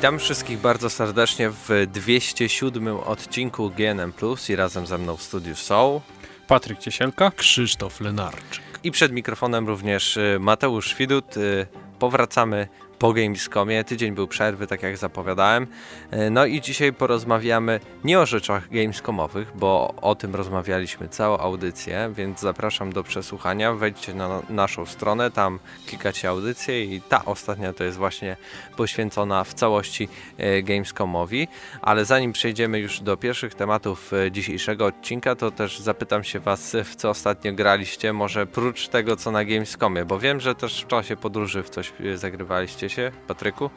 Witam 0.00 0.18
wszystkich 0.18 0.58
bardzo 0.58 0.90
serdecznie 0.90 1.50
w 1.50 1.86
207 1.92 2.88
odcinku 2.88 3.70
GNM 3.70 4.12
Plus 4.12 4.50
i 4.50 4.56
razem 4.56 4.86
ze 4.86 4.98
mną 4.98 5.16
w 5.16 5.22
studiu 5.22 5.56
są 5.56 6.00
Patryk 6.46 6.78
Ciesielka, 6.78 7.30
Krzysztof 7.30 8.00
Lenarczyk 8.00 8.62
i 8.84 8.90
przed 8.90 9.12
mikrofonem 9.12 9.68
również 9.68 10.16
y, 10.16 10.36
Mateusz 10.40 10.94
Widut. 10.94 11.36
Y, 11.36 11.66
powracamy 11.98 12.68
po 13.00 13.12
Gamescomie. 13.12 13.84
Tydzień 13.84 14.14
był 14.14 14.28
przerwy, 14.28 14.66
tak 14.66 14.82
jak 14.82 14.96
zapowiadałem. 14.96 15.66
E, 16.10 16.30
no 16.30 16.46
i 16.46 16.60
dzisiaj 16.60 16.92
porozmawiamy 16.92 17.80
nie 18.04 18.20
o 18.20 18.26
rzeczach 18.26 18.68
gamescomowych, 18.70 19.52
bo 19.54 19.94
o 20.00 20.14
tym 20.14 20.34
rozmawialiśmy 20.34 21.08
całą 21.08 21.38
audycję, 21.38 22.12
więc 22.14 22.40
zapraszam 22.40 22.92
do 22.92 23.02
przesłuchania. 23.02 23.74
Wejdźcie 23.74 24.14
na 24.14 24.42
naszą 24.48 24.86
stronę, 24.86 25.30
tam 25.30 25.58
klikacie 25.86 26.28
audycję 26.28 26.84
i 26.84 27.00
ta 27.00 27.24
ostatnia 27.24 27.72
to 27.72 27.84
jest 27.84 27.98
właśnie 27.98 28.36
poświęcona 28.76 29.44
w 29.44 29.54
całości 29.54 30.08
e, 30.38 30.62
Gamescomowi. 30.62 31.48
Ale 31.82 32.04
zanim 32.04 32.32
przejdziemy 32.32 32.78
już 32.78 33.00
do 33.00 33.16
pierwszych 33.16 33.54
tematów 33.54 34.12
e, 34.12 34.30
dzisiejszego 34.30 34.86
odcinka, 34.86 35.34
to 35.34 35.50
też 35.50 35.78
zapytam 35.78 36.24
się 36.24 36.40
Was, 36.40 36.76
w 36.84 36.94
co 36.96 37.10
ostatnio 37.10 37.52
graliście, 37.52 38.12
może 38.12 38.46
prócz 38.46 38.88
tego, 38.88 39.16
co 39.16 39.30
na 39.30 39.44
Gamescomie, 39.44 40.04
bo 40.04 40.18
wiem, 40.18 40.40
że 40.40 40.54
też 40.54 40.84
w 40.84 40.86
czasie 40.86 41.16
podróży 41.16 41.62
w 41.62 41.70
coś 41.70 41.92
zagrywaliście 42.14 42.89
się, 42.90 43.12
Patryku? 43.28 43.70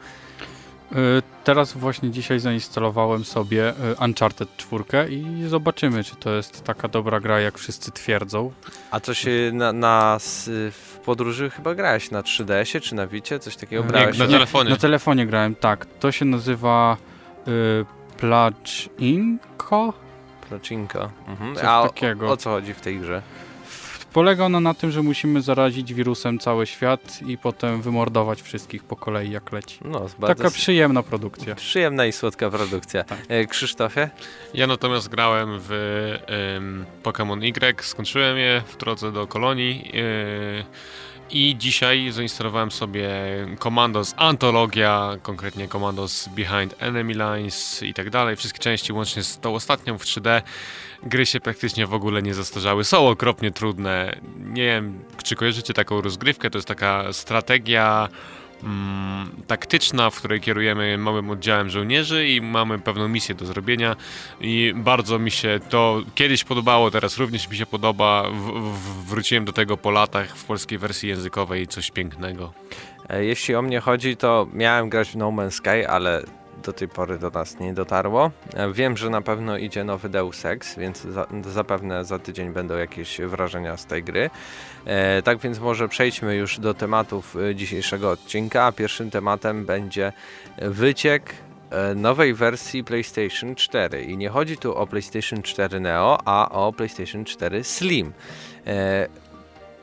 E, 0.92 0.96
teraz 1.44 1.72
właśnie 1.72 2.10
dzisiaj 2.10 2.40
zainstalowałem 2.40 3.24
sobie 3.24 3.68
e, 3.68 4.04
Uncharted 4.04 4.56
4 4.56 4.84
i 5.10 5.44
zobaczymy, 5.48 6.04
czy 6.04 6.16
to 6.16 6.34
jest 6.34 6.64
taka 6.64 6.88
dobra 6.88 7.20
gra, 7.20 7.40
jak 7.40 7.58
wszyscy 7.58 7.92
twierdzą. 7.92 8.52
A 8.90 9.00
coś 9.00 9.26
na, 9.52 9.72
na 9.72 10.18
w 10.70 10.98
podróży 11.04 11.50
chyba 11.50 11.74
grałeś 11.74 12.10
na 12.10 12.22
3DS-ie 12.22 12.80
czy 12.80 12.94
na 12.94 13.06
Wicie? 13.06 13.38
Coś 13.38 13.56
takiego 13.56 13.82
e, 13.82 13.86
brałeś? 13.86 14.18
Nie, 14.18 14.24
na 14.24 14.30
telefonie. 14.30 14.70
Na 14.70 14.76
telefonie 14.76 15.26
grałem, 15.26 15.54
tak. 15.54 15.86
To 16.00 16.12
się 16.12 16.24
nazywa 16.24 16.96
y, 17.48 17.84
Placinko? 18.16 19.92
Placinko. 20.48 21.10
Mhm. 21.28 21.54
A 21.66 21.82
o, 21.82 21.92
o 22.28 22.36
co 22.36 22.50
chodzi 22.50 22.74
w 22.74 22.80
tej 22.80 22.98
grze? 22.98 23.22
Polega 24.14 24.44
ona 24.44 24.60
na 24.60 24.74
tym, 24.74 24.90
że 24.90 25.02
musimy 25.02 25.42
zarazić 25.42 25.94
wirusem 25.94 26.38
cały 26.38 26.66
świat 26.66 27.22
i 27.26 27.38
potem 27.38 27.82
wymordować 27.82 28.42
wszystkich 28.42 28.84
po 28.84 28.96
kolei 28.96 29.30
jak 29.30 29.52
leci. 29.52 29.78
No, 29.84 30.06
Taka 30.26 30.50
przyjemna 30.50 31.02
produkcja. 31.02 31.54
Przyjemna 31.54 32.06
i 32.06 32.12
słodka 32.12 32.50
produkcja. 32.50 33.04
Tak. 33.04 33.18
E, 33.28 33.46
Krzysztofie? 33.46 34.10
Ja 34.54 34.66
natomiast 34.66 35.08
grałem 35.08 35.48
w 35.68 35.70
Pokémon 37.02 37.44
Y, 37.44 37.84
skończyłem 37.84 38.36
je 38.36 38.62
w 38.66 38.76
drodze 38.76 39.12
do 39.12 39.26
kolonii. 39.26 39.90
Yy, 39.94 40.64
i 41.30 41.56
dzisiaj 41.58 42.10
zainstalowałem 42.10 42.70
sobie 42.70 43.10
Commandos 43.62 44.14
Antologia, 44.16 45.16
konkretnie 45.22 45.68
Commandos 45.68 46.28
Behind 46.28 46.74
Enemy 46.78 47.12
Lines 47.12 47.82
i 47.82 47.94
tak 47.94 48.10
dalej. 48.10 48.36
Wszystkie 48.36 48.58
części 48.58 48.92
łącznie 48.92 49.22
z 49.22 49.38
tą 49.38 49.54
ostatnią 49.54 49.98
w 49.98 50.04
3D. 50.04 50.42
Gry 51.02 51.26
się 51.26 51.40
praktycznie 51.40 51.86
w 51.86 51.94
ogóle 51.94 52.22
nie 52.22 52.34
zastarzały. 52.34 52.84
Są 52.84 53.08
okropnie 53.08 53.50
trudne. 53.50 54.20
Nie 54.38 54.64
wiem, 54.64 55.04
czy 55.22 55.36
kojarzycie 55.36 55.74
taką 55.74 56.00
rozgrywkę. 56.00 56.50
To 56.50 56.58
jest 56.58 56.68
taka 56.68 57.12
strategia 57.12 58.08
mm, 58.64 59.30
taktyczna, 59.46 60.10
w 60.10 60.16
której 60.16 60.40
kierujemy 60.40 60.98
małym 60.98 61.30
oddziałem 61.30 61.70
żołnierzy 61.70 62.28
i 62.28 62.40
mamy 62.40 62.78
pewną 62.78 63.08
misję 63.08 63.34
do 63.34 63.46
zrobienia 63.46 63.96
i 64.40 64.72
bardzo 64.76 65.18
mi 65.18 65.30
się 65.30 65.60
to 65.70 66.02
kiedyś 66.14 66.44
podobało, 66.44 66.90
teraz 66.90 67.18
również 67.18 67.48
mi 67.48 67.56
się 67.56 67.66
podoba. 67.66 68.30
W, 68.30 68.52
w, 68.72 69.06
wróciłem 69.08 69.44
do 69.44 69.52
tego 69.52 69.76
po 69.76 69.90
latach 69.90 70.36
w 70.36 70.44
polskiej 70.44 70.78
wersji 70.78 71.08
językowej, 71.08 71.66
coś 71.66 71.90
pięknego. 71.90 72.52
E, 73.08 73.24
jeśli 73.24 73.54
o 73.54 73.62
mnie 73.62 73.80
chodzi, 73.80 74.16
to 74.16 74.48
miałem 74.52 74.88
grać 74.88 75.08
w 75.08 75.16
No 75.16 75.28
Man's 75.28 75.50
Sky, 75.50 75.88
ale 75.88 76.22
do 76.64 76.72
tej 76.72 76.88
pory 76.88 77.18
do 77.18 77.30
nas 77.30 77.58
nie 77.60 77.74
dotarło. 77.74 78.30
E, 78.54 78.72
wiem, 78.72 78.96
że 78.96 79.10
na 79.10 79.20
pewno 79.20 79.56
idzie 79.56 79.84
nowy 79.84 80.08
Deus 80.08 80.44
Ex, 80.44 80.78
więc 80.78 81.02
za, 81.02 81.26
zapewne 81.52 82.04
za 82.04 82.18
tydzień 82.18 82.52
będą 82.52 82.76
jakieś 82.76 83.20
wrażenia 83.20 83.76
z 83.76 83.86
tej 83.86 84.04
gry. 84.04 84.30
E, 84.84 85.22
tak 85.22 85.38
więc 85.38 85.58
może 85.58 85.88
przejdźmy 85.88 86.36
już 86.36 86.58
do 86.58 86.74
tematów 86.74 87.36
e, 87.36 87.54
dzisiejszego 87.54 88.10
odcinka. 88.10 88.72
Pierwszym 88.72 89.10
tematem 89.10 89.66
będzie 89.66 90.12
wyciek 90.58 91.34
e, 91.70 91.94
nowej 91.94 92.34
wersji 92.34 92.84
PlayStation 92.84 93.54
4 93.54 94.02
i 94.02 94.16
nie 94.16 94.28
chodzi 94.28 94.56
tu 94.56 94.74
o 94.74 94.86
PlayStation 94.86 95.42
4 95.42 95.80
Neo, 95.80 96.18
a 96.24 96.48
o 96.50 96.72
PlayStation 96.72 97.24
4 97.24 97.64
Slim. 97.64 98.12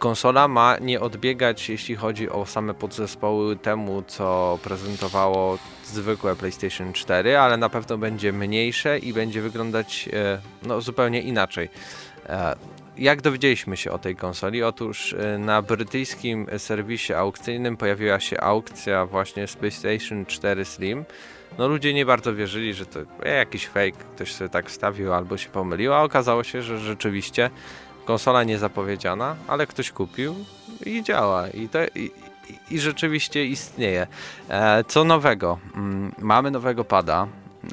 Konsola 0.02 0.48
ma 0.48 0.78
nie 0.82 1.00
odbiegać, 1.00 1.70
jeśli 1.70 1.96
chodzi 1.96 2.30
o 2.30 2.46
same 2.46 2.74
podzespoły, 2.74 3.56
temu 3.56 4.04
co 4.08 4.60
prezentowało 4.64 5.58
zwykłe 5.86 6.36
PlayStation 6.36 6.94
4, 6.94 7.38
ale 7.38 7.58
na 7.58 7.70
pewno 7.70 7.98
będzie 7.98 8.34
mniejsze 8.34 9.00
i 9.00 9.14
będzie 9.14 9.42
wyglądać 9.42 10.10
no, 10.64 10.82
zupełnie 10.82 11.22
inaczej 11.22 11.70
jak 12.98 13.22
dowiedzieliśmy 13.22 13.78
się 13.78 13.92
o 13.92 14.00
tej 14.00 14.16
konsoli? 14.16 14.64
Otóż 14.64 15.14
e, 15.14 15.38
na 15.38 15.62
brytyjskim 15.62 16.48
serwisie 16.58 17.14
aukcyjnym 17.14 17.78
pojawiła 17.78 18.20
się 18.20 18.42
aukcja 18.42 19.06
właśnie 19.06 19.48
z 19.48 19.56
PlayStation 19.56 20.26
4 20.26 20.66
Slim. 20.66 21.06
No 21.58 21.68
ludzie 21.68 21.94
nie 21.94 22.06
bardzo 22.06 22.36
wierzyli, 22.36 22.74
że 22.74 22.86
to 22.86 23.00
jakiś 23.26 23.68
fake, 23.68 23.92
ktoś 24.16 24.34
sobie 24.34 24.50
tak 24.50 24.70
wstawił 24.70 25.14
albo 25.14 25.38
się 25.38 25.50
pomylił, 25.50 25.94
a 25.94 26.04
okazało 26.04 26.44
się, 26.44 26.62
że 26.62 26.80
rzeczywiście 26.80 27.50
konsola 28.12 28.44
niezapowiedziana, 28.44 29.36
ale 29.48 29.68
ktoś 29.68 29.92
kupił 29.92 30.36
i 30.86 31.04
działa. 31.04 31.48
I, 31.48 31.70
to, 31.70 31.80
i, 31.96 32.12
i 32.72 32.80
rzeczywiście 32.80 33.46
istnieje. 33.46 34.08
E, 34.50 34.84
co 34.84 35.04
nowego? 35.04 35.60
Mm, 35.76 36.12
mamy 36.20 36.52
nowego 36.52 36.84
pada, 36.84 37.28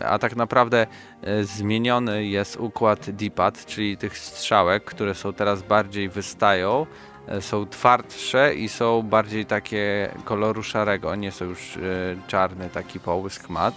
a 0.04 0.18
tak 0.18 0.36
naprawdę 0.36 0.86
e, 1.22 1.44
zmieniony 1.44 2.26
jest 2.26 2.56
układ 2.56 3.10
D-pad, 3.10 3.66
czyli 3.66 3.96
tych 3.96 4.18
strzałek, 4.18 4.84
które 4.84 5.14
są 5.14 5.32
teraz 5.32 5.62
bardziej 5.62 6.08
wystają, 6.08 6.86
e, 7.28 7.42
są 7.42 7.66
twardsze 7.66 8.54
i 8.54 8.68
są 8.68 9.02
bardziej 9.02 9.46
takie 9.46 10.10
koloru 10.24 10.62
szarego, 10.62 11.14
nie 11.14 11.32
są 11.32 11.44
już 11.44 11.78
czarny 12.26 12.70
taki 12.70 13.00
połysk 13.00 13.48
mat. 13.48 13.74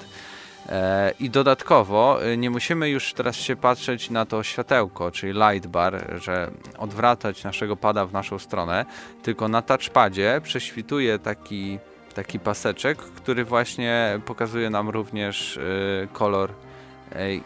I 1.20 1.30
dodatkowo 1.30 2.20
nie 2.38 2.50
musimy 2.50 2.90
już 2.90 3.14
teraz 3.14 3.36
się 3.36 3.56
patrzeć 3.56 4.10
na 4.10 4.26
to 4.26 4.44
światełko, 4.44 5.12
czyli 5.12 5.34
light 5.34 5.68
bar, 5.68 6.20
że 6.22 6.52
odwracać 6.78 7.44
naszego 7.44 7.78
pada 7.78 8.06
w 8.06 8.14
naszą 8.14 8.40
stronę, 8.40 8.86
tylko 9.24 9.48
na 9.48 9.62
touchpadzie 9.62 10.42
prześwituje 10.44 11.20
taki 11.20 11.80
taki 12.14 12.40
paseczek, 12.40 12.98
który 12.98 13.46
właśnie 13.46 14.20
pokazuje 14.26 14.70
nam 14.70 14.90
również 14.90 15.58
y, 15.58 16.08
kolor, 16.14 16.54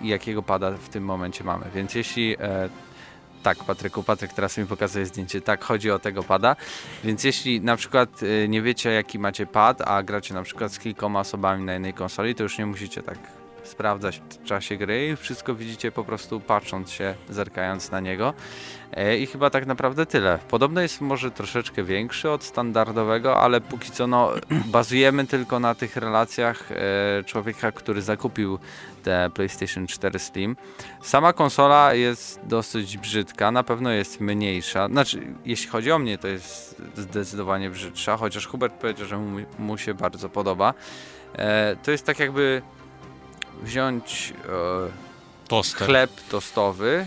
jakiego 0.02 0.44
pada 0.44 0.72
w 0.72 0.90
tym 0.90 1.04
momencie 1.04 1.44
mamy. 1.44 1.66
Więc 1.76 1.96
jeśli 1.96 2.36
e, 2.40 2.70
tak, 3.46 3.64
Patryku, 3.64 4.04
Patryk 4.04 4.34
teraz 4.34 4.58
mi 4.58 4.66
pokazuje 4.66 5.06
zdjęcie. 5.06 5.42
Tak, 5.42 5.64
chodzi 5.64 5.92
o 5.92 6.00
tego 6.00 6.24
pada. 6.24 6.56
Więc 7.04 7.24
jeśli 7.24 7.62
na 7.62 7.76
przykład 7.76 8.24
y, 8.24 8.48
nie 8.50 8.62
wiecie, 8.62 8.90
jaki 8.92 9.20
macie 9.20 9.46
pad, 9.46 9.82
a 9.82 10.04
gracie 10.04 10.34
na 10.34 10.44
przykład 10.44 10.74
z 10.74 10.80
kilkoma 10.80 11.20
osobami 11.20 11.64
na 11.64 11.74
jednej 11.74 11.94
konsoli, 11.94 12.36
to 12.36 12.44
już 12.44 12.58
nie 12.58 12.66
musicie 12.66 13.04
tak 13.04 13.45
sprawdzać 13.68 14.22
w 14.30 14.44
czasie 14.44 14.78
gry. 14.78 15.16
Wszystko 15.16 15.56
widzicie 15.56 15.92
po 15.92 16.04
prostu 16.04 16.40
patrząc 16.40 16.92
się, 16.92 17.16
zerkając 17.30 17.92
na 17.92 18.00
niego. 18.00 18.34
E, 18.92 19.18
I 19.18 19.28
chyba 19.28 19.50
tak 19.50 19.66
naprawdę 19.66 20.06
tyle. 20.06 20.40
Podobno 20.50 20.82
jest 20.82 21.02
może 21.02 21.32
troszeczkę 21.32 21.84
większy 21.84 22.30
od 22.30 22.44
standardowego, 22.44 23.38
ale 23.38 23.62
póki 23.62 23.92
co 23.92 24.08
no, 24.08 24.32
bazujemy 24.66 25.28
tylko 25.28 25.60
na 25.60 25.76
tych 25.76 25.96
relacjach 25.96 26.72
e, 26.72 26.76
człowieka, 27.24 27.72
który 27.72 28.02
zakupił 28.02 28.60
te 29.04 29.30
PlayStation 29.34 29.88
4 29.88 30.20
Slim. 30.20 30.56
Sama 31.02 31.34
konsola 31.34 31.94
jest 31.94 32.40
dosyć 32.44 32.98
brzydka, 32.98 33.52
na 33.52 33.64
pewno 33.64 33.92
jest 33.92 34.22
mniejsza. 34.22 34.88
Znaczy, 34.88 35.22
jeśli 35.46 35.70
chodzi 35.70 35.92
o 35.92 36.00
mnie, 36.00 36.18
to 36.18 36.28
jest 36.28 36.82
zdecydowanie 36.96 37.70
brzydsza, 37.70 38.18
chociaż 38.18 38.48
Hubert 38.48 38.74
powiedział, 38.74 39.08
że 39.08 39.18
mu, 39.18 39.40
mu 39.60 39.78
się 39.78 39.94
bardzo 39.94 40.30
podoba. 40.30 40.74
E, 41.36 41.76
to 41.84 41.92
jest 41.92 42.06
tak 42.06 42.20
jakby 42.20 42.62
wziąć 43.64 44.34
e, 45.50 45.86
chleb 45.86 46.12
tostowy, 46.30 47.06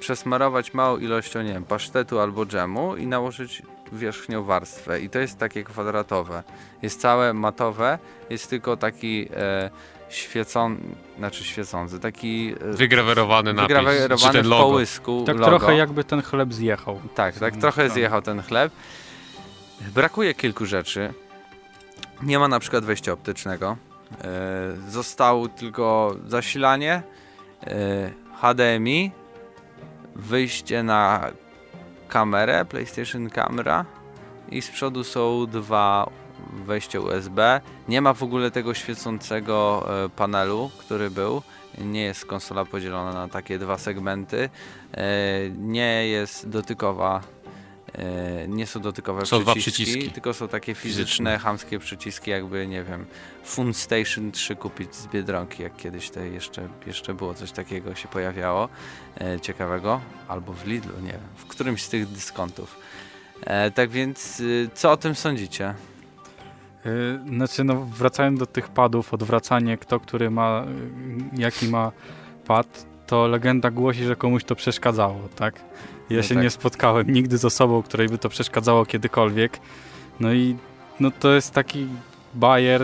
przesmarować 0.00 0.74
małą 0.74 0.98
ilością, 0.98 1.42
nie 1.42 1.52
wiem, 1.52 1.64
pasztetu 1.64 2.20
albo 2.20 2.46
dżemu 2.46 2.96
i 2.96 3.06
nałożyć 3.06 3.62
wierzchnią 3.92 4.44
warstwę. 4.44 5.00
I 5.00 5.10
to 5.10 5.18
jest 5.18 5.38
takie 5.38 5.64
kwadratowe. 5.64 6.42
Jest 6.82 7.00
całe 7.00 7.34
matowe, 7.34 7.98
jest 8.30 8.50
tylko 8.50 8.76
taki 8.76 9.28
e, 9.36 9.70
świecący, 10.08 10.82
znaczy 11.18 11.44
świecący, 11.44 11.98
taki... 11.98 12.54
E, 12.60 12.72
wygrawerowany 12.72 13.52
napis, 13.52 13.68
wygrawerowany 13.68 14.42
w 14.42 14.48
połysku 14.48 15.24
Tak 15.26 15.36
logo. 15.36 15.58
trochę 15.58 15.76
jakby 15.76 16.04
ten 16.04 16.22
chleb 16.22 16.54
zjechał. 16.54 17.00
Tak, 17.14 17.38
tak 17.38 17.56
trochę 17.56 17.90
zjechał 17.90 18.22
ten 18.22 18.42
chleb. 18.42 18.72
Brakuje 19.94 20.34
kilku 20.34 20.66
rzeczy. 20.66 21.14
Nie 22.22 22.38
ma 22.38 22.48
na 22.48 22.60
przykład 22.60 22.84
wejścia 22.84 23.12
optycznego. 23.12 23.76
E, 24.24 24.90
zostało 24.90 25.48
tylko 25.48 26.16
zasilanie, 26.26 27.02
e, 27.66 28.10
HDMI, 28.40 29.10
wyjście 30.16 30.82
na 30.82 31.30
kamerę, 32.08 32.64
PlayStation 32.64 33.30
Camera 33.30 33.84
i 34.50 34.62
z 34.62 34.70
przodu 34.70 35.04
są 35.04 35.46
dwa 35.46 36.10
wejście 36.52 37.00
USB. 37.00 37.60
Nie 37.88 38.00
ma 38.00 38.14
w 38.14 38.22
ogóle 38.22 38.50
tego 38.50 38.74
świecącego 38.74 39.86
e, 40.04 40.08
panelu, 40.08 40.70
który 40.78 41.10
był. 41.10 41.42
Nie 41.78 42.02
jest 42.02 42.26
konsola 42.26 42.64
podzielona 42.64 43.12
na 43.12 43.28
takie 43.28 43.58
dwa 43.58 43.78
segmenty. 43.78 44.50
Nie 45.58 46.08
jest 46.08 46.48
dotykowa. 46.48 47.20
E, 47.94 48.48
Nie 48.48 48.66
są 48.66 48.80
dotykowe 48.80 49.26
Są 49.26 49.44
przyciski, 49.44 49.82
przyciski. 49.84 50.10
tylko 50.10 50.34
są 50.34 50.48
takie 50.48 50.74
fizyczne, 50.74 51.04
Fizyczne. 51.04 51.38
chamskie 51.38 51.78
przyciski, 51.78 52.30
jakby 52.30 52.66
nie 52.66 52.84
wiem, 52.84 53.06
Fun 53.44 53.74
Station 53.74 54.32
3 54.32 54.56
kupić 54.56 54.94
z 54.94 55.06
Biedronki, 55.06 55.62
jak 55.62 55.76
kiedyś 55.76 56.10
to 56.10 56.20
jeszcze, 56.20 56.68
jeszcze 56.86 57.14
było 57.14 57.34
coś 57.34 57.52
takiego 57.52 57.94
się 57.94 58.08
pojawiało 58.08 58.68
e, 59.20 59.40
ciekawego, 59.40 60.00
albo 60.28 60.52
w 60.52 60.66
Lidlu, 60.66 60.92
nie 61.00 61.12
wiem, 61.12 61.20
w 61.36 61.46
którymś 61.46 61.82
z 61.82 61.88
tych 61.88 62.08
dyskontów. 62.08 62.76
E, 63.44 63.70
tak 63.70 63.90
więc, 63.90 64.40
y, 64.40 64.70
co 64.74 64.90
o 64.92 64.96
tym 64.96 65.14
sądzicie? 65.14 65.74
Yy, 66.84 67.20
Znaczy, 67.36 67.64
no 67.64 67.74
wracając 67.74 68.38
do 68.38 68.46
tych 68.46 68.68
padów, 68.68 69.14
odwracanie 69.14 69.78
kto, 69.78 70.00
który 70.00 70.30
ma, 70.30 70.64
yy, 71.34 71.42
jaki 71.42 71.68
ma 71.68 71.92
pad, 72.46 72.86
to 73.12 73.26
legenda 73.28 73.70
głosi, 73.70 74.04
że 74.04 74.16
komuś 74.16 74.44
to 74.44 74.54
przeszkadzało, 74.56 75.28
tak? 75.36 75.54
Ja 76.10 76.16
No 76.16 76.22
się 76.22 76.34
tak. 76.34 76.44
nie 76.44 76.50
spotkałem 76.50 77.10
nigdy 77.12 77.38
z 77.38 77.44
osobą, 77.44 77.82
której 77.82 78.08
by 78.08 78.18
to 78.18 78.28
przeszkadzało 78.28 78.86
kiedykolwiek. 78.86 79.58
No 80.20 80.32
i 80.32 80.56
no 81.00 81.10
to 81.10 81.34
jest 81.34 81.50
taki 81.50 81.86
bajer, 82.34 82.82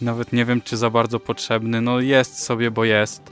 nawet 0.00 0.32
nie 0.32 0.44
wiem, 0.44 0.60
czy 0.62 0.76
za 0.76 0.90
bardzo 0.90 1.20
potrzebny. 1.20 1.80
No 1.80 2.00
jest 2.00 2.42
sobie, 2.42 2.70
bo 2.70 2.84
jest. 2.84 3.22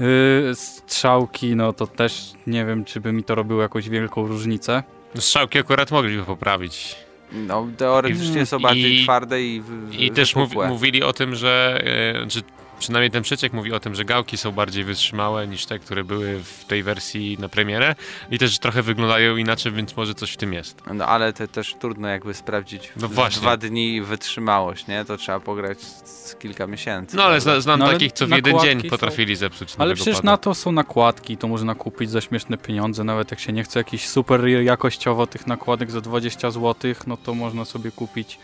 Yy, 0.00 0.54
strzałki, 0.54 1.56
no 1.56 1.72
to 1.72 1.86
też 1.86 2.32
nie 2.46 2.64
wiem, 2.66 2.84
czy 2.84 3.00
by 3.00 3.12
mi 3.12 3.24
to 3.24 3.34
robiło 3.34 3.62
jakąś 3.62 3.88
wielką 3.88 4.26
różnicę. 4.26 4.82
Strzałki 5.18 5.58
akurat 5.58 5.90
mogliby 5.90 6.22
poprawić. 6.22 6.96
No, 7.32 7.66
teoretycznie 7.76 8.42
I- 8.42 8.46
są 8.46 8.58
bardziej 8.58 9.00
i- 9.00 9.04
twarde 9.04 9.42
i 9.42 9.60
w, 9.60 9.92
I 9.94 10.10
też 10.10 10.34
mówili 10.68 11.02
o 11.02 11.12
tym, 11.12 11.34
że, 11.34 11.82
e, 12.24 12.30
że 12.30 12.40
przynajmniej 12.78 13.10
ten 13.10 13.22
przeciek 13.22 13.52
mówi 13.52 13.72
o 13.72 13.80
tym, 13.80 13.94
że 13.94 14.04
gałki 14.04 14.36
są 14.36 14.52
bardziej 14.52 14.84
wytrzymałe 14.84 15.48
niż 15.48 15.66
te, 15.66 15.78
które 15.78 16.04
były 16.04 16.40
w 16.44 16.64
tej 16.64 16.82
wersji 16.82 17.36
na 17.40 17.48
premierę 17.48 17.94
i 18.30 18.38
też 18.38 18.58
trochę 18.58 18.82
wyglądają 18.82 19.36
inaczej, 19.36 19.72
więc 19.72 19.96
może 19.96 20.14
coś 20.14 20.32
w 20.32 20.36
tym 20.36 20.52
jest. 20.52 20.82
No 20.94 21.06
ale 21.06 21.32
to 21.32 21.48
też 21.48 21.74
trudno 21.80 22.08
jakby 22.08 22.34
sprawdzić 22.34 22.88
w 22.96 23.02
No 23.02 23.08
właśnie. 23.08 23.40
dwa 23.42 23.56
dni 23.56 24.02
wytrzymałość, 24.02 24.86
nie? 24.86 25.04
To 25.04 25.16
trzeba 25.16 25.40
pograć 25.40 25.80
z 25.82 26.36
kilka 26.38 26.66
miesięcy. 26.66 27.16
No 27.16 27.22
ale 27.24 27.34
prawda? 27.36 27.52
zna, 27.52 27.60
znam 27.60 27.78
No, 27.78 27.84
ale 27.84 27.94
takich, 27.94 28.12
co 28.12 28.26
w 28.26 28.30
jeden 28.30 28.58
dzień 28.58 28.80
są- 28.82 28.88
potrafili 28.88 29.36
zepsuć 29.36 29.74
Ale 29.78 29.94
przecież 29.94 30.16
pada. 30.16 30.30
na 30.30 30.36
to 30.36 30.54
są 30.54 30.72
nakładki, 30.72 31.36
to 31.36 31.48
można 31.48 31.74
kupić 31.74 32.10
za 32.10 32.20
śmieszne 32.20 32.58
pieniądze, 32.58 33.04
nawet 33.04 33.30
jak 33.30 33.40
się 33.40 33.52
nie 33.52 33.64
chce 33.64 33.80
jakiś 33.80 34.08
super 34.08 34.46
jakościowo 34.48 35.26
tych 35.26 35.46
nakładek 35.46 35.90
za 35.90 36.00
20 36.00 36.50
zł, 36.50 36.94
no 37.06 37.16
to 37.16 37.34
można 37.34 37.64
sobie 37.64 37.90
kupić 37.90 38.38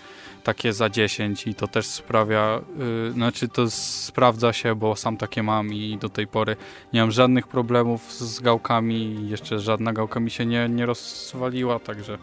takie 0.44 0.72
za 0.72 0.90
10 0.90 1.46
i 1.46 1.54
to 1.54 1.68
też 1.68 1.86
sprawia, 1.86 2.60
yy, 2.78 3.12
znaczy 3.12 3.48
to 3.48 3.70
sprawdza 3.70 4.52
się, 4.52 4.74
bo 4.74 4.96
sam 4.96 5.16
takie 5.16 5.42
mam 5.42 5.74
i 5.74 5.98
do 6.00 6.08
tej 6.08 6.26
pory 6.26 6.56
nie 6.92 7.00
mam 7.00 7.10
żadnych 7.10 7.46
problemów 7.48 8.12
z 8.12 8.40
gałkami 8.40 9.28
jeszcze 9.28 9.58
żadna 9.58 9.92
gałka 9.92 10.20
mi 10.20 10.30
się 10.30 10.46
nie, 10.46 10.68
nie 10.68 10.86
rozwaliła, 10.86 11.78
także 11.78 12.18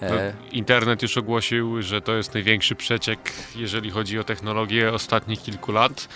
No, 0.00 0.08
E, 0.08 0.32
Internet 0.52 1.02
już 1.02 1.18
ogłosił, 1.18 1.82
że 1.82 2.00
to 2.00 2.14
jest 2.14 2.34
największy 2.34 2.74
przeciek, 2.74 3.32
jeżeli 3.56 3.90
chodzi 3.90 4.18
o 4.18 4.24
technologię 4.24 4.92
ostatnich 4.92 5.42
kilku 5.42 5.72
lat, 5.72 6.08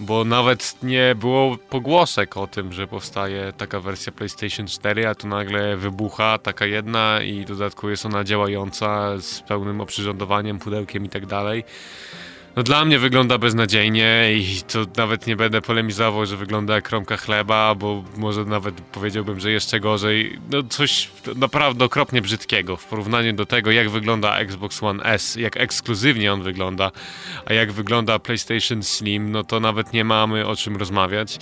bo 0.00 0.24
nawet 0.24 0.76
nie 0.82 1.14
było 1.14 1.56
pogłosek 1.56 2.36
o 2.36 2.46
tym, 2.46 2.72
że 2.72 2.86
powstaje 2.86 3.52
taka 3.56 3.80
wersja 3.80 4.12
PlayStation 4.12 4.66
4, 4.66 5.08
a 5.08 5.14
tu 5.14 5.28
nagle 5.28 5.76
wybucha 5.76 6.38
taka 6.38 6.66
jedna 6.66 7.22
i 7.22 7.44
w 7.44 7.48
dodatku 7.48 7.90
jest 7.90 8.06
ona 8.06 8.24
działająca 8.24 9.18
z 9.18 9.40
pełnym 9.40 9.80
oprzyrządowaniem, 9.80 10.58
pudełkiem 10.58 11.04
i 11.04 11.08
tak 11.08 11.26
dalej. 11.26 11.64
No 12.56 12.62
dla 12.62 12.84
mnie 12.84 12.98
wygląda 12.98 13.38
beznadziejnie 13.38 14.28
i 14.32 14.62
to 14.72 14.78
nawet 14.96 15.26
nie 15.26 15.36
będę 15.36 15.60
polemizował, 15.62 16.26
że 16.26 16.36
wygląda 16.36 16.74
jak 16.74 16.84
kromka 16.84 17.16
chleba, 17.16 17.74
bo 17.74 18.04
może 18.16 18.44
nawet 18.44 18.80
powiedziałbym, 18.80 19.40
że 19.40 19.50
jeszcze 19.50 19.80
gorzej. 19.80 20.38
No 20.50 20.62
coś 20.62 21.10
naprawdę 21.36 21.84
okropnie 21.84 22.22
brzydkiego 22.22 22.76
w 22.76 22.84
porównaniu 22.84 23.32
do 23.32 23.46
tego, 23.46 23.70
jak 23.70 23.90
wygląda 23.90 24.38
Xbox 24.38 24.82
One 24.82 25.02
S, 25.02 25.36
jak 25.36 25.56
ekskluzywnie 25.56 26.32
on 26.32 26.42
wygląda, 26.42 26.90
a 27.46 27.52
jak 27.52 27.72
wygląda 27.72 28.18
PlayStation 28.18 28.82
Slim, 28.82 29.32
no 29.32 29.44
to 29.44 29.60
nawet 29.60 29.92
nie 29.92 30.04
mamy 30.04 30.46
o 30.46 30.56
czym 30.56 30.76
rozmawiać. 30.76 31.38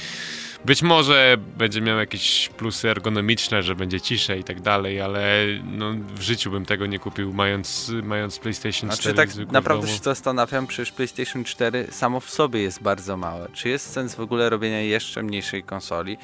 Być 0.64 0.82
może 0.82 1.36
będzie 1.56 1.80
miał 1.80 1.98
jakieś 1.98 2.48
plusy 2.48 2.90
ergonomiczne, 2.90 3.62
że 3.62 3.74
będzie 3.74 4.00
ciszej 4.00 4.40
i 4.40 4.44
tak 4.44 4.60
dalej, 4.60 5.00
ale 5.00 5.46
no, 5.64 5.92
w 6.14 6.20
życiu 6.20 6.50
bym 6.50 6.66
tego 6.66 6.86
nie 6.86 6.98
kupił, 6.98 7.32
mając, 7.32 7.92
mając 8.02 8.38
PlayStation 8.38 8.90
4 8.90 9.02
Znaczy 9.02 9.16
tak 9.16 9.30
zwykłe 9.30 9.50
w 9.50 9.52
naprawdę 9.52 9.86
domu. 9.86 9.98
się 9.98 10.02
zastanawiam, 10.04 10.66
przecież 10.66 10.92
PlayStation 10.92 11.44
4 11.44 11.86
samo 11.90 12.20
w 12.20 12.30
sobie 12.30 12.62
jest 12.62 12.82
bardzo 12.82 13.16
małe. 13.16 13.48
Czy 13.52 13.68
jest 13.68 13.92
sens 13.92 14.14
w 14.14 14.20
ogóle 14.20 14.50
robienia 14.50 14.80
jeszcze 14.80 15.22
mniejszej 15.22 15.62
konsoli? 15.62 16.18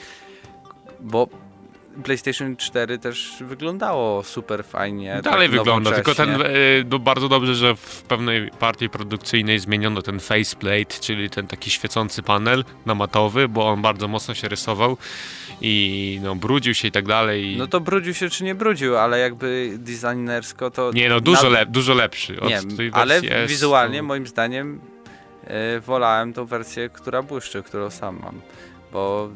Bo 1.00 1.28
PlayStation 2.02 2.56
4 2.56 2.98
też 2.98 3.34
wyglądało 3.40 4.22
super 4.22 4.64
fajnie. 4.64 5.20
Dalej 5.22 5.48
tak 5.48 5.58
wygląda, 5.58 5.92
tylko 5.92 6.14
ten 6.14 6.38
no 6.90 6.98
bardzo 6.98 7.28
dobrze, 7.28 7.54
że 7.54 7.76
w 7.76 8.02
pewnej 8.02 8.50
partii 8.50 8.88
produkcyjnej 8.88 9.58
zmieniono 9.58 10.02
ten 10.02 10.20
faceplate, 10.20 11.00
czyli 11.00 11.30
ten 11.30 11.46
taki 11.46 11.70
świecący 11.70 12.22
panel 12.22 12.64
namatowy, 12.86 13.48
bo 13.48 13.68
on 13.68 13.82
bardzo 13.82 14.08
mocno 14.08 14.34
się 14.34 14.48
rysował 14.48 14.96
i 15.60 16.20
no 16.22 16.34
brudził 16.34 16.74
się 16.74 16.88
i 16.88 16.90
tak 16.90 17.06
dalej. 17.06 17.56
No 17.58 17.66
to 17.66 17.80
brudził 17.80 18.14
się 18.14 18.30
czy 18.30 18.44
nie 18.44 18.54
brudził, 18.54 18.96
ale 18.96 19.18
jakby 19.18 19.72
designersko 19.78 20.70
to... 20.70 20.90
nie 20.92 21.08
no, 21.08 21.20
dużo, 21.20 21.48
lep, 21.48 21.70
dużo 21.70 21.94
lepszy 21.94 22.40
od 22.40 22.48
Nie, 22.48 22.60
ale 22.92 23.14
wersji 23.14 23.32
S, 23.32 23.50
wizualnie 23.50 23.98
to- 23.98 24.04
moim 24.04 24.26
zdaniem 24.26 24.80
e, 25.44 25.80
wolałem 25.80 26.32
tą 26.32 26.46
wersję, 26.46 26.88
która 26.88 27.22
błyszczy, 27.22 27.62
którą 27.62 27.90
sam 27.90 28.20
mam. 28.22 28.40
Bo 28.92 29.30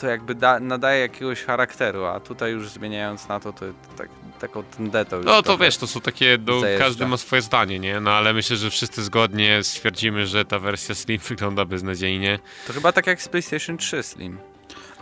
to 0.00 0.06
jakby 0.06 0.34
da, 0.34 0.60
nadaje 0.60 1.00
jakiegoś 1.00 1.44
charakteru, 1.44 2.04
a 2.04 2.20
tutaj 2.20 2.52
już 2.52 2.68
zmieniając 2.68 3.28
na 3.28 3.40
to, 3.40 3.52
to 3.52 3.66
tak, 3.96 4.08
taką 4.40 4.62
tendetą 4.62 5.16
już 5.16 5.26
No 5.26 5.42
to 5.42 5.58
wiesz, 5.58 5.76
to 5.76 5.86
są 5.86 6.00
takie, 6.00 6.38
no, 6.46 6.52
każdy 6.78 7.06
ma 7.06 7.16
swoje 7.16 7.42
zdanie, 7.42 7.78
nie? 7.78 8.00
No 8.00 8.10
ale 8.10 8.32
myślę, 8.32 8.56
że 8.56 8.70
wszyscy 8.70 9.02
zgodnie 9.02 9.62
stwierdzimy, 9.62 10.26
że 10.26 10.44
ta 10.44 10.58
wersja 10.58 10.94
Slim 10.94 11.18
wygląda 11.28 11.64
beznadziejnie. 11.64 12.38
To 12.66 12.72
chyba 12.72 12.92
tak 12.92 13.06
jak 13.06 13.22
z 13.22 13.28
PlayStation 13.28 13.76
3 13.76 14.02
Slim. 14.02 14.38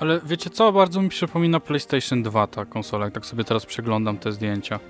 Ale 0.00 0.20
wiecie 0.25 0.50
co, 0.50 0.72
bardzo 0.72 1.02
mi 1.02 1.08
przypomina 1.08 1.61
PlayStation 1.61 2.22
2 2.22 2.46
ta 2.46 2.64
konsola, 2.64 3.04
jak 3.04 3.14
tak 3.14 3.26
sobie 3.26 3.44
teraz 3.44 3.66
przeglądam 3.66 4.18
te 4.18 4.32
zdjęcia. 4.32 4.80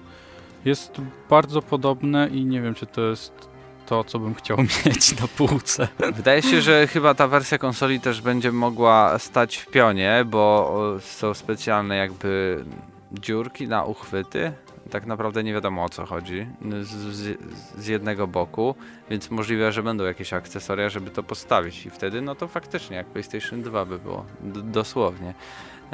Jest 0.64 0.92
bardzo 1.30 1.62
podobne 1.62 2.28
i 2.28 2.44
nie 2.44 2.62
wiem, 2.62 2.75
czy 2.75 2.87
to 2.87 3.00
jest 3.00 3.51
to, 3.87 4.05
co 4.05 4.19
bym 4.19 4.35
chciał 4.35 4.59
mieć 4.87 5.21
na 5.21 5.29
półce. 5.29 5.89
Wydaje 6.15 6.43
się, 6.43 6.61
że 6.61 6.87
chyba 6.87 7.15
ta 7.15 7.29
wersja 7.29 7.59
konsoli 7.59 8.01
też 8.01 8.21
będzie 8.21 8.53
mogła 8.53 9.19
stać 9.19 9.57
w 9.57 9.67
pionie, 9.67 10.25
bo 10.27 10.73
są 11.01 11.35
specjalne 11.35 11.97
jakby 11.97 12.65
dziurki 13.12 13.69
na 13.69 13.85
uchwyty. 13.85 14.53
Tak 14.91 15.07
naprawdę 15.07 15.45
nie 15.45 15.53
wiadomo 15.53 15.85
o 15.85 15.89
co 15.89 16.07
chodzi 16.07 16.47
z, 16.81 16.89
z, 16.89 17.39
z 17.79 17.87
jednego 17.87 18.27
boku, 18.27 18.75
więc 19.11 19.31
możliwe, 19.31 19.73
że 19.73 19.83
będą 19.83 20.05
jakieś 20.05 20.33
akcesoria, 20.33 20.89
żeby 20.89 21.11
to 21.11 21.23
postawić 21.23 21.87
i 21.87 21.91
wtedy 21.91 22.23
no 22.23 22.35
to 22.35 22.49
faktycznie 22.49 22.97
jak 22.97 23.07
PlayStation 23.07 23.62
2 23.62 23.85
by 23.85 23.99
było, 23.99 24.25
d- 24.41 24.62
dosłownie. 24.62 25.35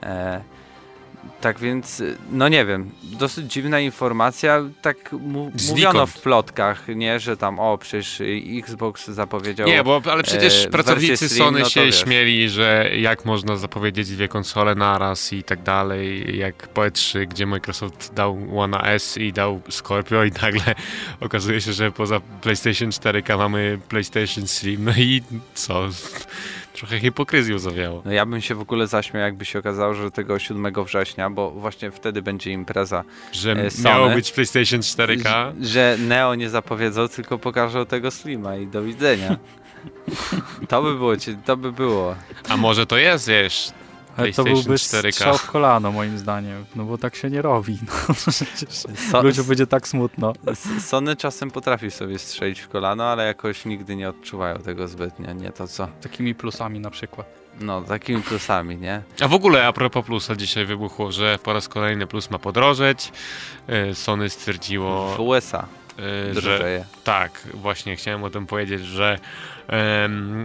E, 0.03 0.43
tak 1.41 1.59
więc, 1.59 2.03
no 2.31 2.49
nie 2.49 2.67
wiem, 2.67 2.91
dosyć 3.03 3.53
dziwna 3.53 3.81
informacja, 3.81 4.63
tak 4.83 5.13
mu, 5.13 5.53
mówiono 5.69 6.07
w 6.07 6.21
plotkach, 6.21 6.89
nie, 6.89 7.21
że 7.21 7.37
tam 7.37 7.61
o, 7.61 7.79
przecież 7.79 8.23
Xbox 8.59 9.09
zapowiedział 9.09 9.69
Nie, 9.69 9.85
bo 9.85 10.03
ale 10.13 10.23
przecież 10.23 10.65
e, 10.65 10.69
pracownicy 10.69 11.29
Slim, 11.29 11.39
Sony 11.39 11.61
no 11.61 11.69
się 11.69 11.85
wiesz. 11.85 12.03
śmieli, 12.03 12.49
że 12.49 12.91
jak 12.97 13.25
można 13.25 13.57
zapowiedzieć 13.57 14.09
dwie 14.09 14.29
konsole 14.29 14.75
naraz 14.75 15.33
i 15.33 15.43
tak 15.43 15.63
dalej, 15.63 16.39
jak 16.39 16.69
po 16.69 16.83
E3, 16.83 17.27
gdzie 17.27 17.47
Microsoft 17.47 18.15
dał 18.15 18.39
One 18.59 18.81
S 18.81 19.17
i 19.17 19.33
dał 19.33 19.61
Scorpio 19.71 20.25
i 20.25 20.31
nagle 20.43 20.75
okazuje 21.21 21.61
się, 21.61 21.73
że 21.73 21.93
poza 21.93 22.21
PlayStation 22.41 22.91
4K 22.91 23.39
mamy 23.39 23.79
PlayStation 23.89 24.47
Slim, 24.47 24.85
no 24.85 24.93
i 24.97 25.23
co? 25.55 25.89
Trochę 26.79 27.01
hipokryzją 27.01 27.59
zawiało. 27.59 28.03
No 28.05 28.13
ja 28.13 28.27
bym 28.27 28.41
się 28.41 28.55
w 28.55 28.61
ogóle 28.61 28.87
zaśmiał, 28.87 29.23
jakby 29.23 29.45
się 29.45 29.59
okazało, 29.59 29.95
że 29.95 30.11
tego 30.11 30.39
7 30.39 30.85
września, 30.85 31.31
bo 31.31 31.51
właśnie 31.51 31.91
wtedy 31.91 32.23
będzie 32.23 32.51
impreza, 32.53 33.05
Że 33.33 33.53
E, 33.53 33.71
Sony. 33.71 33.85
miało 33.89 34.09
być 34.11 34.33
PlayStation 34.33 34.81
4K. 34.81 35.23
że- 35.61 35.67
że 35.69 35.97
Neo 36.01 36.35
nie 36.35 36.51
zapowiedzą, 36.51 37.09
tylko 37.09 37.39
pokażą 37.39 37.87
tego 37.87 38.11
Slima 38.11 38.57
i 38.57 38.67
do 38.67 38.83
widzenia. 38.83 39.37
To 40.69 40.83
by 40.83 40.95
było, 40.95 41.13
to 41.45 41.57
by 41.57 41.73
było. 41.73 42.15
A 42.49 42.57
może 42.57 42.87
to 42.87 42.97
jest, 42.97 43.29
wiesz, 43.29 43.71
Ale 44.19 44.33
to 44.33 44.43
PlayStation 44.43 44.55
byłby 44.65 44.75
4K. 44.75 45.13
strzał 45.13 45.39
w 45.39 45.51
kolano, 45.51 45.93
moim 45.93 46.19
zdaniem. 46.19 46.65
No 46.77 46.85
bo 46.85 46.99
tak 46.99 47.17
się 47.17 47.31
nie 47.31 47.43
robi. 47.43 47.79
No, 48.09 48.15
przecież 48.33 48.75
So, 49.11 49.23
ludziom 49.23 49.47
będzie 49.47 49.67
tak 49.67 49.89
smutno. 49.89 50.33
Sony 50.81 51.17
czasem 51.17 51.51
potrafi 51.51 51.91
sobie 51.91 52.19
strzelić 52.19 52.61
w 52.61 52.69
kolano, 52.69 53.05
ale 53.05 53.27
jakoś 53.27 53.65
nigdy 53.65 53.97
nie 53.97 54.09
odczuwają 54.09 54.59
tego 54.59 54.89
zbytnio, 54.89 55.33
nie 55.33 55.51
to 55.53 55.69
co. 55.69 55.89
Takimi 56.03 56.35
plusami 56.35 56.81
na 56.81 56.91
przykład. 56.91 57.27
No, 57.61 57.83
takimi 57.83 58.23
plusami, 58.23 58.77
nie? 58.77 59.03
A 59.21 59.29
w 59.29 59.35
ogóle 59.35 59.67
a 59.67 59.73
propos 59.73 60.05
plusa 60.07 60.37
dzisiaj 60.37 60.67
wybuchło, 60.67 61.13
że 61.13 61.39
po 61.43 61.53
raz 61.53 61.69
kolejny 61.69 62.07
plus 62.07 62.31
ma 62.31 62.39
podrożeć. 62.39 63.13
E, 63.69 63.95
Sony 63.95 64.31
stwierdziło... 64.31 65.15
W 65.17 65.21
USA. 65.21 65.67
e, 66.31 66.41
że 66.41 66.85
tak, 67.05 67.49
właśnie 67.55 67.97
chciałem 67.97 68.25
o 68.25 68.31
tym 68.31 68.47
powiedzieć, 68.47 68.81
że 68.81 69.19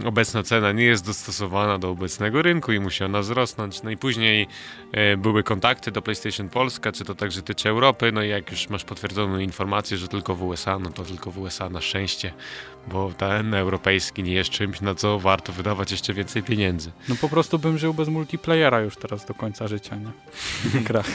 obecna 0.06 0.42
cena 0.42 0.72
nie 0.72 0.84
jest 0.84 1.06
dostosowana 1.06 1.78
do 1.78 1.90
obecnego 1.90 2.42
rynku 2.42 2.72
i 2.72 2.80
musi 2.80 3.04
ona 3.04 3.20
wzrosnąć. 3.20 3.82
No 3.82 3.90
i 3.90 3.96
później 3.96 4.46
e, 4.92 5.16
były 5.16 5.42
kontakty 5.42 5.90
do 5.90 6.02
PlayStation 6.02 6.48
Polska, 6.48 6.92
czy 6.92 7.04
to 7.04 7.14
także 7.14 7.42
tyczy 7.42 7.68
Europy, 7.68 8.12
no 8.12 8.22
i 8.22 8.28
jak 8.28 8.50
już 8.50 8.68
masz 8.68 8.84
potwierdzoną 8.84 9.38
informację, 9.38 9.96
że 9.96 10.08
tylko 10.08 10.34
w 10.34 10.42
USA, 10.42 10.78
no 10.78 10.90
to 10.90 11.04
tylko 11.04 11.30
w 11.30 11.38
USA 11.38 11.68
na 11.68 11.80
szczęście, 11.80 12.32
bo 12.88 13.12
ten 13.18 13.54
europejski 13.54 14.22
nie 14.22 14.32
jest 14.32 14.50
czymś, 14.50 14.80
na 14.80 14.94
co 14.94 15.18
warto 15.18 15.52
wydawać 15.52 15.90
jeszcze 15.90 16.14
więcej 16.14 16.42
pieniędzy. 16.42 16.92
No 17.08 17.14
po 17.20 17.28
prostu 17.28 17.58
bym 17.58 17.78
żył 17.78 17.94
bez 17.94 18.08
multiplayera 18.08 18.80
już 18.80 18.96
teraz 18.96 19.24
do 19.26 19.34
końca 19.34 19.68
życia, 19.68 19.96
nie? 19.96 20.10
Krach. 20.86 21.06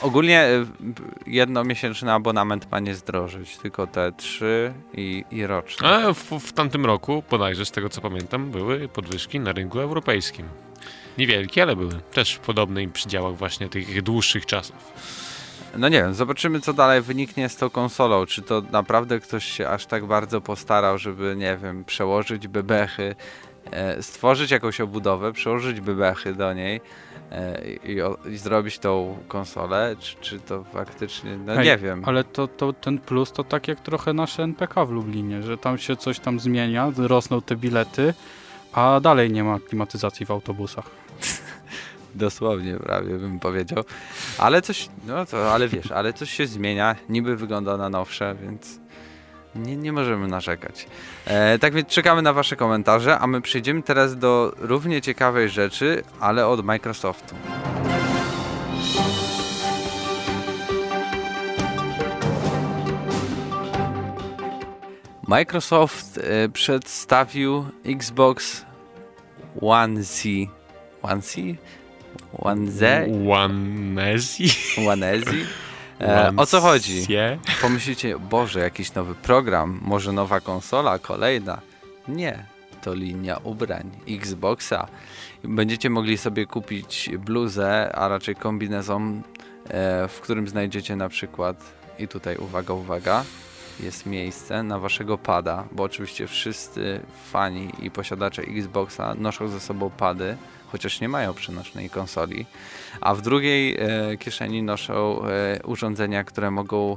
Ogólnie 0.00 0.48
b- 0.80 1.02
jednomiesięczny 1.26 2.12
abonament 2.12 2.70
ma 2.70 2.80
nie 2.80 2.94
zdrożyć, 2.94 3.56
tylko 3.56 3.86
te 3.86 4.12
trzy 4.12 4.72
i, 4.94 5.24
i 5.30 5.46
roczne. 5.46 5.88
A 5.88 6.12
w, 6.12 6.22
w 6.40 6.52
tamtym 6.52 6.86
roku, 6.86 7.22
bodajże 7.46 7.66
z 7.66 7.70
tego 7.70 7.88
co 7.88 8.00
pamiętam, 8.00 8.50
były 8.50 8.88
podwyżki 8.88 9.40
na 9.40 9.52
rynku 9.52 9.80
europejskim. 9.80 10.48
Niewielkie, 11.18 11.62
ale 11.62 11.76
były. 11.76 11.92
Też 12.12 12.34
w 12.34 12.38
podobnych 12.38 12.92
przydziałach 12.92 13.36
właśnie 13.36 13.68
tych 13.68 14.02
dłuższych 14.02 14.46
czasów. 14.46 14.92
No 15.76 15.88
nie 15.88 16.02
wiem, 16.02 16.14
zobaczymy 16.14 16.60
co 16.60 16.72
dalej 16.72 17.02
wyniknie 17.02 17.48
z 17.48 17.56
tą 17.56 17.70
konsolą. 17.70 18.26
Czy 18.26 18.42
to 18.42 18.62
naprawdę 18.70 19.20
ktoś 19.20 19.44
się 19.44 19.68
aż 19.68 19.86
tak 19.86 20.06
bardzo 20.06 20.40
postarał, 20.40 20.98
żeby, 20.98 21.34
nie 21.36 21.58
wiem, 21.62 21.84
przełożyć 21.84 22.48
bebechy, 22.48 23.14
stworzyć 24.00 24.50
jakąś 24.50 24.80
obudowę, 24.80 25.32
przełożyć 25.32 25.80
bebechy 25.80 26.34
do 26.34 26.52
niej 26.52 26.80
e, 27.30 27.62
i, 27.64 27.96
i 28.32 28.38
zrobić 28.38 28.78
tą 28.78 29.18
konsolę, 29.28 29.96
czy, 29.98 30.16
czy 30.20 30.40
to 30.40 30.64
faktycznie, 30.64 31.36
no 31.36 31.54
Ej, 31.54 31.64
nie 31.64 31.76
wiem. 31.76 32.02
Ale 32.06 32.24
to, 32.24 32.48
to 32.48 32.72
ten 32.72 32.98
plus 32.98 33.32
to 33.32 33.44
tak 33.44 33.68
jak 33.68 33.80
trochę 33.80 34.12
nasze 34.12 34.42
NPK 34.42 34.86
w 34.86 34.90
Lublinie, 34.90 35.42
że 35.42 35.58
tam 35.58 35.78
się 35.78 35.96
coś 35.96 36.18
tam 36.18 36.40
zmienia, 36.40 36.92
rosną 36.96 37.42
te 37.42 37.56
bilety, 37.56 38.14
a 38.72 39.00
dalej 39.00 39.30
nie 39.30 39.44
ma 39.44 39.60
klimatyzacji 39.60 40.26
w 40.26 40.30
autobusach. 40.30 40.90
Dosłownie 42.14 42.76
prawie 42.76 43.14
bym 43.14 43.40
powiedział. 43.40 43.84
Ale 44.38 44.62
coś, 44.62 44.88
no 45.06 45.26
to, 45.26 45.52
ale 45.52 45.68
wiesz, 45.68 45.92
ale 45.92 46.12
coś 46.12 46.30
się 46.30 46.46
zmienia, 46.46 46.96
niby 47.08 47.36
wygląda 47.36 47.76
na 47.76 47.88
nowsze, 47.88 48.36
więc 48.42 48.85
nie, 49.56 49.76
nie 49.76 49.92
możemy 49.92 50.28
narzekać. 50.28 50.86
E, 51.24 51.58
tak 51.58 51.74
więc 51.74 51.88
czekamy 51.88 52.22
na 52.22 52.32
wasze 52.32 52.56
komentarze, 52.56 53.18
a 53.18 53.26
my 53.26 53.40
przejdziemy 53.40 53.82
teraz 53.82 54.18
do 54.18 54.52
równie 54.58 55.02
ciekawej 55.02 55.48
rzeczy, 55.48 56.02
ale 56.20 56.46
od 56.46 56.64
Microsoftu. 56.64 57.34
Microsoft 65.28 66.18
e, 66.18 66.48
przedstawił 66.48 67.64
Xbox 67.84 68.64
One 69.60 70.02
Z. 70.02 70.22
One 71.02 71.22
C? 71.22 71.40
One 72.38 72.70
Z? 72.70 73.08
Łanezji? 73.26 74.50
One 74.88 75.20
Z? 75.20 75.65
E, 76.00 76.32
o 76.36 76.46
co 76.46 76.60
chodzi? 76.60 77.06
Pomyślicie, 77.62 78.18
Boże, 78.18 78.60
jakiś 78.60 78.94
nowy 78.94 79.14
program, 79.14 79.80
może 79.82 80.12
nowa 80.12 80.40
konsola, 80.40 80.98
kolejna. 80.98 81.60
Nie, 82.08 82.44
to 82.82 82.94
linia 82.94 83.36
ubrań 83.44 83.90
Xboxa. 84.08 84.86
Będziecie 85.44 85.90
mogli 85.90 86.18
sobie 86.18 86.46
kupić 86.46 87.10
bluzę, 87.18 87.92
a 87.94 88.08
raczej 88.08 88.36
kombinezon, 88.36 89.22
e, 89.68 90.08
w 90.08 90.20
którym 90.20 90.48
znajdziecie 90.48 90.96
na 90.96 91.08
przykład, 91.08 91.56
i 91.98 92.08
tutaj 92.08 92.36
uwaga, 92.36 92.74
uwaga, 92.74 93.24
jest 93.80 94.06
miejsce 94.06 94.62
na 94.62 94.78
waszego 94.78 95.18
pada, 95.18 95.64
bo 95.72 95.82
oczywiście 95.82 96.26
wszyscy 96.26 97.00
fani 97.30 97.72
i 97.82 97.90
posiadacze 97.90 98.42
Xboxa 98.42 99.14
noszą 99.14 99.48
ze 99.48 99.60
sobą 99.60 99.90
pady, 99.90 100.36
chociaż 100.76 101.00
nie 101.00 101.08
mają 101.08 101.34
przenośnej 101.34 101.90
konsoli, 101.90 102.46
a 103.00 103.14
w 103.14 103.22
drugiej 103.22 103.76
e, 103.78 104.16
kieszeni 104.16 104.62
noszą 104.62 105.22
e, 105.24 105.62
urządzenia, 105.64 106.24
które 106.24 106.50
mogą 106.50 106.96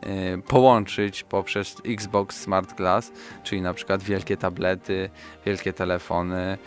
e, 0.00 0.38
połączyć 0.38 1.22
poprzez 1.22 1.76
Xbox 1.86 2.40
Smart 2.40 2.74
Glass, 2.74 3.12
czyli 3.44 3.62
na 3.62 3.74
przykład 3.74 4.02
wielkie 4.02 4.36
tablety, 4.36 5.10
wielkie 5.46 5.72
telefony. 5.72 6.58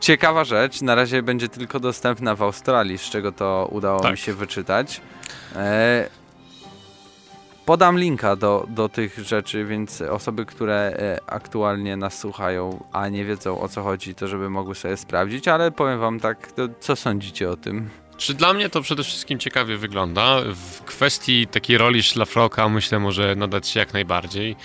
Ciekawa 0.00 0.44
rzecz, 0.44 0.82
na 0.82 0.94
razie 0.94 1.22
będzie 1.22 1.48
tylko 1.48 1.80
dostępna 1.80 2.34
w 2.34 2.42
Australii, 2.42 2.98
z 2.98 3.02
czego 3.02 3.32
to 3.32 3.68
udało 3.72 4.00
Tak. 4.00 4.12
mi 4.12 4.18
się 4.18 4.34
wyczytać. 4.34 5.00
Podam 7.66 7.98
linka 7.98 8.36
do, 8.36 8.66
do 8.68 8.88
tych 8.88 9.18
rzeczy, 9.18 9.64
więc 9.64 10.00
osoby, 10.00 10.46
które 10.46 10.74
e, 10.74 11.18
aktualnie 11.26 11.96
nas 11.96 12.18
słuchają, 12.18 12.84
a 12.92 13.08
nie 13.08 13.24
wiedzą 13.24 13.60
o 13.60 13.68
co 13.68 13.82
chodzi, 13.82 14.14
to 14.14 14.28
żeby 14.28 14.50
mogły 14.50 14.74
sobie 14.74 14.96
sprawdzić, 14.96 15.48
ale 15.48 15.70
powiem 15.70 16.00
wam 16.00 16.20
tak, 16.20 16.52
co 16.80 16.96
sądzicie 16.96 17.50
o 17.50 17.56
tym? 17.56 17.90
Czy 18.22 18.34
dla 18.34 18.52
mnie 18.52 18.68
to 18.68 18.80
przede 18.80 19.04
wszystkim 19.04 19.38
ciekawie 19.38 19.76
wygląda. 19.76 20.40
W 20.54 20.82
kwestii 20.84 21.46
takiej 21.46 21.78
roli 21.78 22.02
szlafroka 22.02 22.68
myślę 22.68 22.98
może 22.98 23.36
nadać 23.36 23.68
się 23.68 23.80
jak 23.80 23.92
najbardziej. 23.92 24.56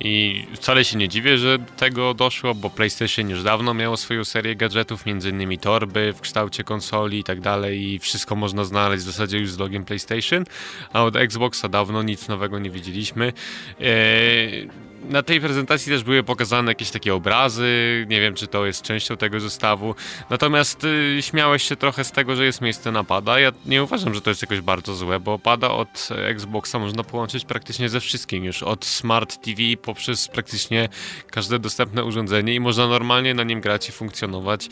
I 0.00 0.46
wcale 0.54 0.84
się 0.84 0.98
nie 0.98 1.08
dziwię, 1.08 1.38
że 1.38 1.58
do 1.58 1.72
tego 1.72 2.14
doszło, 2.14 2.54
bo 2.54 2.70
PlayStation 2.70 3.30
już 3.30 3.42
dawno 3.42 3.74
miało 3.74 3.96
swoją 3.96 4.24
serię 4.24 4.56
gadżetów, 4.56 5.06
innymi 5.06 5.58
torby 5.58 6.12
w 6.12 6.20
kształcie 6.20 6.64
konsoli 6.64 7.18
i 7.18 7.24
tak 7.24 7.40
dalej 7.40 7.82
i 7.82 7.98
wszystko 7.98 8.36
można 8.36 8.64
znaleźć 8.64 9.04
w 9.04 9.06
zasadzie 9.06 9.38
już 9.38 9.50
z 9.50 9.58
logiem 9.58 9.84
PlayStation, 9.84 10.44
a 10.92 11.04
od 11.04 11.16
Xboxa 11.16 11.68
dawno 11.68 12.02
nic 12.02 12.28
nowego 12.28 12.58
nie 12.58 12.70
widzieliśmy. 12.70 13.32
Eee, 13.80 14.68
na 15.08 15.22
tej 15.22 15.40
prezentacji 15.40 15.92
też 15.92 16.04
były 16.04 16.22
pokazane 16.22 16.70
jakieś 16.70 16.90
takie 16.90 17.14
obrazy, 17.14 18.06
nie 18.08 18.20
wiem 18.20 18.34
czy 18.34 18.46
to 18.46 18.66
jest 18.66 18.82
częścią 18.82 19.16
tego 19.16 19.40
zestawu. 19.40 19.94
Natomiast 20.30 20.84
y, 20.84 21.18
śmiałeś 21.20 21.62
się 21.62 21.76
trochę 21.76 22.04
z 22.04 22.12
tego, 22.12 22.36
że 22.36 22.44
jest 22.44 22.60
miejsce 22.60 22.92
na 22.92 23.04
pada. 23.04 23.40
Ja 23.40 23.52
nie 23.66 23.82
uważam, 23.82 24.14
że 24.14 24.20
to 24.20 24.30
jest 24.30 24.42
jakoś 24.42 24.60
bardzo 24.60 24.94
złe, 24.94 25.20
bo 25.20 25.38
pada 25.38 25.70
od 25.70 26.08
Xboxa 26.10 26.78
można 26.78 27.04
połączyć 27.04 27.44
praktycznie 27.44 27.88
ze 27.88 28.00
wszystkim 28.00 28.44
już. 28.44 28.62
Od 28.62 28.84
Smart 28.84 29.44
TV 29.44 29.62
poprzez 29.82 30.28
praktycznie 30.28 30.88
każde 31.30 31.58
dostępne 31.58 32.04
urządzenie 32.04 32.54
i 32.54 32.60
można 32.60 32.88
normalnie 32.88 33.34
na 33.34 33.42
nim 33.42 33.60
grać 33.60 33.88
i 33.88 33.92
funkcjonować, 33.92 34.68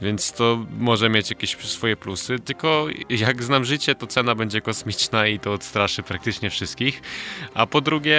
więc 0.00 0.32
to 0.32 0.66
może 0.78 1.08
mieć 1.08 1.30
jakieś 1.30 1.56
swoje 1.56 1.96
plusy. 1.96 2.38
Tylko 2.38 2.86
jak 3.10 3.42
znam 3.42 3.64
życie, 3.64 3.94
to 3.94 4.06
cena 4.06 4.34
będzie 4.34 4.60
kosmiczna 4.60 5.26
i 5.26 5.38
to 5.38 5.52
odstraszy 5.52 6.02
praktycznie 6.02 6.50
wszystkich. 6.50 7.02
A 7.54 7.66
po 7.66 7.80
drugie. 7.80 8.18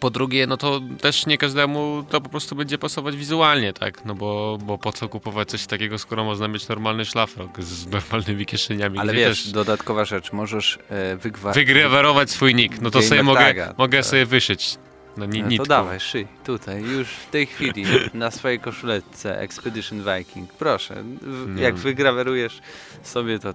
Po 0.00 0.10
drugie, 0.10 0.46
no 0.46 0.56
to 0.56 0.80
też 1.00 1.26
nie 1.26 1.38
każdemu 1.38 2.04
to 2.10 2.20
po 2.20 2.28
prostu 2.28 2.56
będzie 2.56 2.78
pasować 2.78 3.16
wizualnie, 3.16 3.72
tak? 3.72 4.04
No 4.04 4.14
bo, 4.14 4.58
bo 4.62 4.78
po 4.78 4.92
co 4.92 5.08
kupować 5.08 5.48
coś 5.50 5.66
takiego, 5.66 5.98
skoro 5.98 6.24
można 6.24 6.48
mieć 6.48 6.68
normalny 6.68 7.04
szlafrok 7.04 7.62
z 7.62 7.86
normalnymi 7.96 8.46
kieszeniami, 8.46 8.98
Ale 8.98 9.12
wiesz, 9.12 9.42
też 9.44 9.52
dodatkowa 9.52 10.04
rzecz, 10.04 10.32
możesz 10.32 10.78
e, 10.88 11.16
wygwa- 11.16 11.54
wygrawerować 11.54 12.30
swój 12.30 12.54
nick. 12.54 12.80
No 12.80 12.90
to 12.90 13.02
sobie 13.02 13.22
mogę, 13.22 13.74
mogę 13.78 13.98
tak. 13.98 14.06
sobie 14.06 14.26
wyszyć. 14.26 14.78
No, 15.16 15.26
ni- 15.26 15.38
No 15.38 15.44
to 15.44 15.50
nitką. 15.50 15.64
dawaj, 15.66 16.00
szyj, 16.00 16.26
tutaj, 16.44 16.82
już 16.82 17.08
w 17.08 17.30
tej 17.30 17.46
chwili, 17.46 17.84
na 18.14 18.30
swojej 18.30 18.60
koszuleczce 18.60 19.40
Expedition 19.40 20.02
Viking. 20.04 20.52
Proszę, 20.52 21.02
w, 21.22 21.54
Nie 21.56 21.62
jak 21.62 21.74
wygrawerujesz 21.74 22.60
sobie, 23.02 23.38
to, 23.38 23.54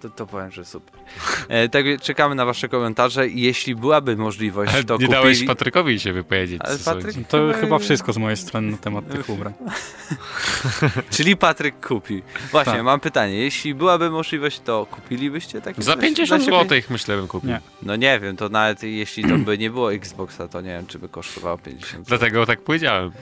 to, 0.00 0.10
to 0.10 0.26
powiem, 0.26 0.50
że 0.50 0.64
super. 0.64 0.94
E, 1.48 1.68
tak 1.68 1.84
czekamy 2.02 2.34
na 2.34 2.44
wasze 2.44 2.68
komentarze 2.68 3.28
i 3.28 3.40
jeśli 3.40 3.74
byłaby 3.74 4.16
możliwość, 4.16 4.72
to 4.72 4.78
nie 4.80 4.84
kupili... 4.86 5.08
dałeś 5.08 5.44
Patrykowi 5.44 6.00
się 6.00 6.12
wypowiedzieć. 6.12 6.60
Patryk-. 6.84 7.24
To 7.28 7.52
Chyba- 7.60 7.78
wszystko 7.78 8.12
z 8.12 8.18
mojej 8.18 8.36
strony 8.36 8.70
na 8.70 8.76
temat 8.76 9.08
tych 9.08 9.28
ubrań. 9.30 9.52
Czyli 11.10 11.36
Patryk 11.36 11.86
kupi. 11.86 12.22
Właśnie, 12.50 12.72
Tak. 12.72 12.82
mam 12.84 13.00
pytanie, 13.00 13.34
jeśli 13.34 13.74
byłaby 13.74 14.10
możliwość, 14.10 14.60
to 14.60 14.86
kupilibyście 14.90 15.60
takie 15.60 15.82
Za 15.82 15.92
coś 15.94 16.02
50 16.02 16.28
dla 16.28 16.38
siebie? 16.58 16.68
zł 16.68 16.80
myślę 16.90 17.16
bym 17.16 17.28
kupił. 17.28 17.50
Nie. 17.50 17.60
No 17.82 17.96
nie 17.96 18.20
wiem, 18.20 18.36
to 18.36 18.48
nawet 18.48 18.82
jeśli 18.82 19.22
to 19.28 19.38
by 19.38 19.58
nie 19.58 19.70
było 19.70 19.92
Xboxa, 19.94 20.48
to 20.48 20.60
nie 20.60 20.70
wiem, 20.70 20.86
czy 20.86 20.98
by 20.98 21.08
kosztowało 21.08 21.58
50 21.58 21.90
zł. 21.90 22.04
Dlatego 22.06 22.46
tak 22.46 22.60
powiedziałem. 22.60 23.10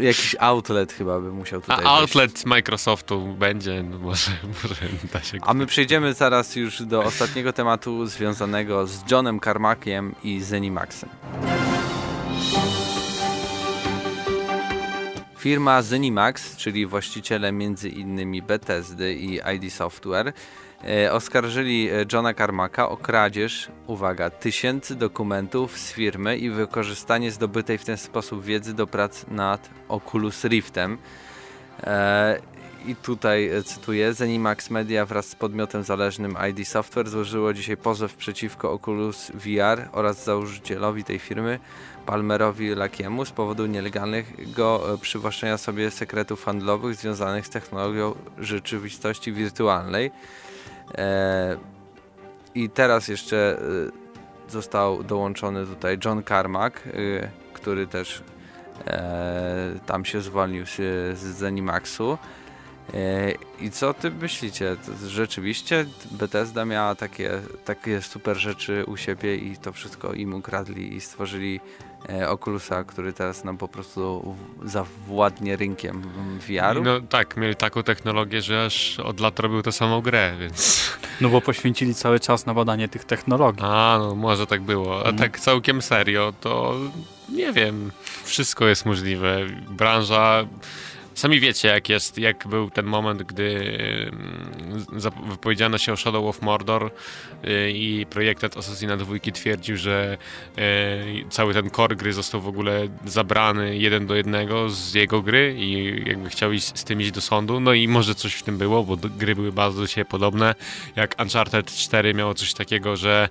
Jakiś 0.00 0.36
outlet 0.40 0.92
chyba 0.92 1.20
by 1.20 1.32
musiał 1.32 1.58
A 1.58 1.62
tutaj 1.62 1.76
być. 1.76 1.86
outlet 1.86 2.46
Microsoftu 2.46 3.20
będzie, 3.38 3.82
no 3.82 3.98
może, 3.98 4.30
może 4.62 4.74
da 5.12 5.22
się 5.22 5.38
A 5.42 5.54
my 5.54 5.66
przejdziemy 5.66 6.14
zaraz 6.14 6.56
już 6.56 6.82
do 6.82 7.02
ostatniego 7.02 7.52
tematu 7.52 8.06
związanego 8.06 8.86
z 8.86 9.10
Johnem 9.10 9.40
Carmackiem 9.40 10.14
i 10.24 10.40
Zenimaxem. 10.40 11.08
Firma 15.42 15.82
Zenimax, 15.82 16.56
czyli 16.56 16.86
właściciele 16.86 17.52
między 17.52 17.88
innymi 17.88 18.42
Bethesdy 18.42 19.14
i 19.14 19.40
ID 19.56 19.72
Software, 19.72 20.32
e, 20.84 21.12
oskarżyli 21.12 21.90
e, 21.90 22.04
Johna 22.12 22.34
Carmacka 22.34 22.88
o 22.88 22.96
kradzież, 22.96 23.68
uwaga, 23.86 24.30
tysięcy 24.30 24.94
dokumentów 24.94 25.78
z 25.78 25.92
firmy 25.92 26.38
i 26.38 26.50
wykorzystanie 26.50 27.30
zdobytej 27.30 27.78
w 27.78 27.84
ten 27.84 27.96
sposób 27.96 28.44
wiedzy 28.44 28.74
do 28.74 28.86
prac 28.86 29.26
nad 29.28 29.70
Oculus 29.88 30.44
Riftem. 30.44 30.98
E, 31.82 32.40
I 32.86 32.96
tutaj 32.96 33.50
cytuję, 33.64 34.14
Zenimax 34.14 34.70
Media 34.70 35.06
wraz 35.06 35.28
z 35.28 35.34
podmiotem 35.34 35.82
zależnym 35.82 36.36
ID 36.50 36.68
Software 36.68 37.08
złożyło 37.08 37.54
dzisiaj 37.54 37.76
pozew 37.76 38.14
przeciwko 38.14 38.72
Oculus 38.72 39.32
VR 39.34 39.88
oraz 39.92 40.24
założycielowi 40.24 41.04
tej 41.04 41.18
firmy, 41.18 41.58
Palmerowi 42.06 42.74
Lakiemu, 42.74 43.24
z 43.24 43.30
powodu 43.30 43.66
nielegalnego 43.66 44.94
e, 44.94 44.98
przywłaszczenia 44.98 45.58
sobie 45.58 45.90
sekretów 45.90 46.44
handlowych 46.44 46.94
związanych 46.94 47.46
z 47.46 47.50
technologią 47.50 48.14
rzeczywistości 48.38 49.32
wirtualnej. 49.32 50.10
E, 50.98 51.56
I 52.54 52.70
teraz 52.70 53.08
jeszcze 53.08 53.58
e, 54.48 54.52
został 54.52 55.02
dołączony 55.02 55.66
tutaj 55.66 55.98
John 56.04 56.22
Carmack, 56.24 56.82
który 57.52 57.86
też 57.86 58.22
tam 59.86 60.04
się 60.04 60.20
zwolnił 60.20 60.66
z, 60.66 60.76
z 61.18 61.18
Zenimaxu. 61.18 62.18
E, 62.94 63.32
I 63.60 63.70
co 63.70 63.94
ty 63.94 64.10
myślicie? 64.10 64.76
Rzeczywiście 65.06 65.86
Bethesda 66.10 66.64
miała 66.64 66.94
takie, 66.94 67.30
takie 67.64 68.02
super 68.02 68.36
rzeczy 68.36 68.84
u 68.86 68.96
siebie 68.96 69.36
i 69.36 69.56
to 69.56 69.72
wszystko 69.72 70.12
im 70.12 70.34
ukradli 70.34 70.94
i 70.96 71.00
stworzyli 71.00 71.60
e, 72.08 72.30
Oculusa, 72.30 72.84
który 72.84 73.12
teraz 73.12 73.44
nam 73.44 73.58
po 73.58 73.68
prostu 73.68 74.34
zawładnie 74.64 75.56
rynkiem 75.56 76.02
VR-u? 76.48 76.82
No 76.82 77.00
tak, 77.00 77.36
mieli 77.36 77.56
taką 77.56 77.82
technologię, 77.82 78.42
że 78.42 78.64
aż 78.64 79.00
od 79.00 79.20
lat 79.20 79.40
robił 79.40 79.62
tę 79.62 79.72
samą 79.72 80.00
grę, 80.00 80.32
więc... 80.40 80.90
No 81.20 81.28
bo 81.28 81.40
poświęcili 81.40 81.94
cały 81.94 82.20
czas 82.20 82.46
na 82.46 82.54
badanie 82.54 82.88
tych 82.88 83.04
technologii. 83.04 83.62
A, 83.66 83.96
no 84.00 84.14
może 84.14 84.46
tak 84.46 84.62
było. 84.62 84.94
A 84.96 84.98
Mhm. 84.98 85.16
tak 85.16 85.40
całkiem 85.40 85.82
serio, 85.82 86.32
to 86.40 86.74
nie 87.28 87.52
wiem, 87.52 87.90
wszystko 88.24 88.66
jest 88.66 88.86
możliwe. 88.86 89.38
Branża... 89.70 90.44
Sami 91.14 91.40
wiecie, 91.40 91.68
jak 91.68 91.88
jest, 91.88 92.18
jak 92.18 92.48
był 92.48 92.70
ten 92.70 92.86
moment, 92.86 93.22
gdy 93.22 93.78
mm, 94.12 94.84
wypowiedziano 95.30 95.78
się 95.78 95.92
o 95.92 95.96
Shadow 95.96 96.24
of 96.24 96.42
Mordor 96.42 96.90
y, 97.44 97.70
i 97.70 98.06
projektant 98.06 98.56
Assassina 98.56 98.96
2 98.96 99.14
twierdził, 99.34 99.76
że 99.76 100.18
y, 100.58 101.24
cały 101.30 101.54
ten 101.54 101.70
core 101.70 101.96
gry 101.96 102.12
został 102.12 102.40
w 102.40 102.48
ogóle 102.48 102.88
zabrany 103.04 103.76
jeden 103.76 104.06
do 104.06 104.14
jednego 104.14 104.70
z 104.70 104.94
jego 104.94 105.22
gry 105.22 105.54
i 105.58 106.02
jakby 106.08 106.30
chciał 106.30 106.52
iść 106.52 106.78
z 106.78 106.84
tym 106.84 107.00
iść 107.00 107.10
do 107.10 107.20
sądu. 107.20 107.60
No 107.60 107.72
i 107.72 107.88
może 107.88 108.14
coś 108.14 108.34
w 108.34 108.42
tym 108.42 108.58
było, 108.58 108.84
bo 108.84 108.96
gry 108.96 109.34
były 109.34 109.52
bardzo 109.52 109.80
do 109.80 109.86
siebie 109.86 110.04
podobne. 110.04 110.54
Jak 110.96 111.16
Uncharted 111.20 111.66
4 111.66 112.14
miało 112.14 112.34
coś 112.34 112.54
takiego, 112.54 112.96
że 112.96 113.28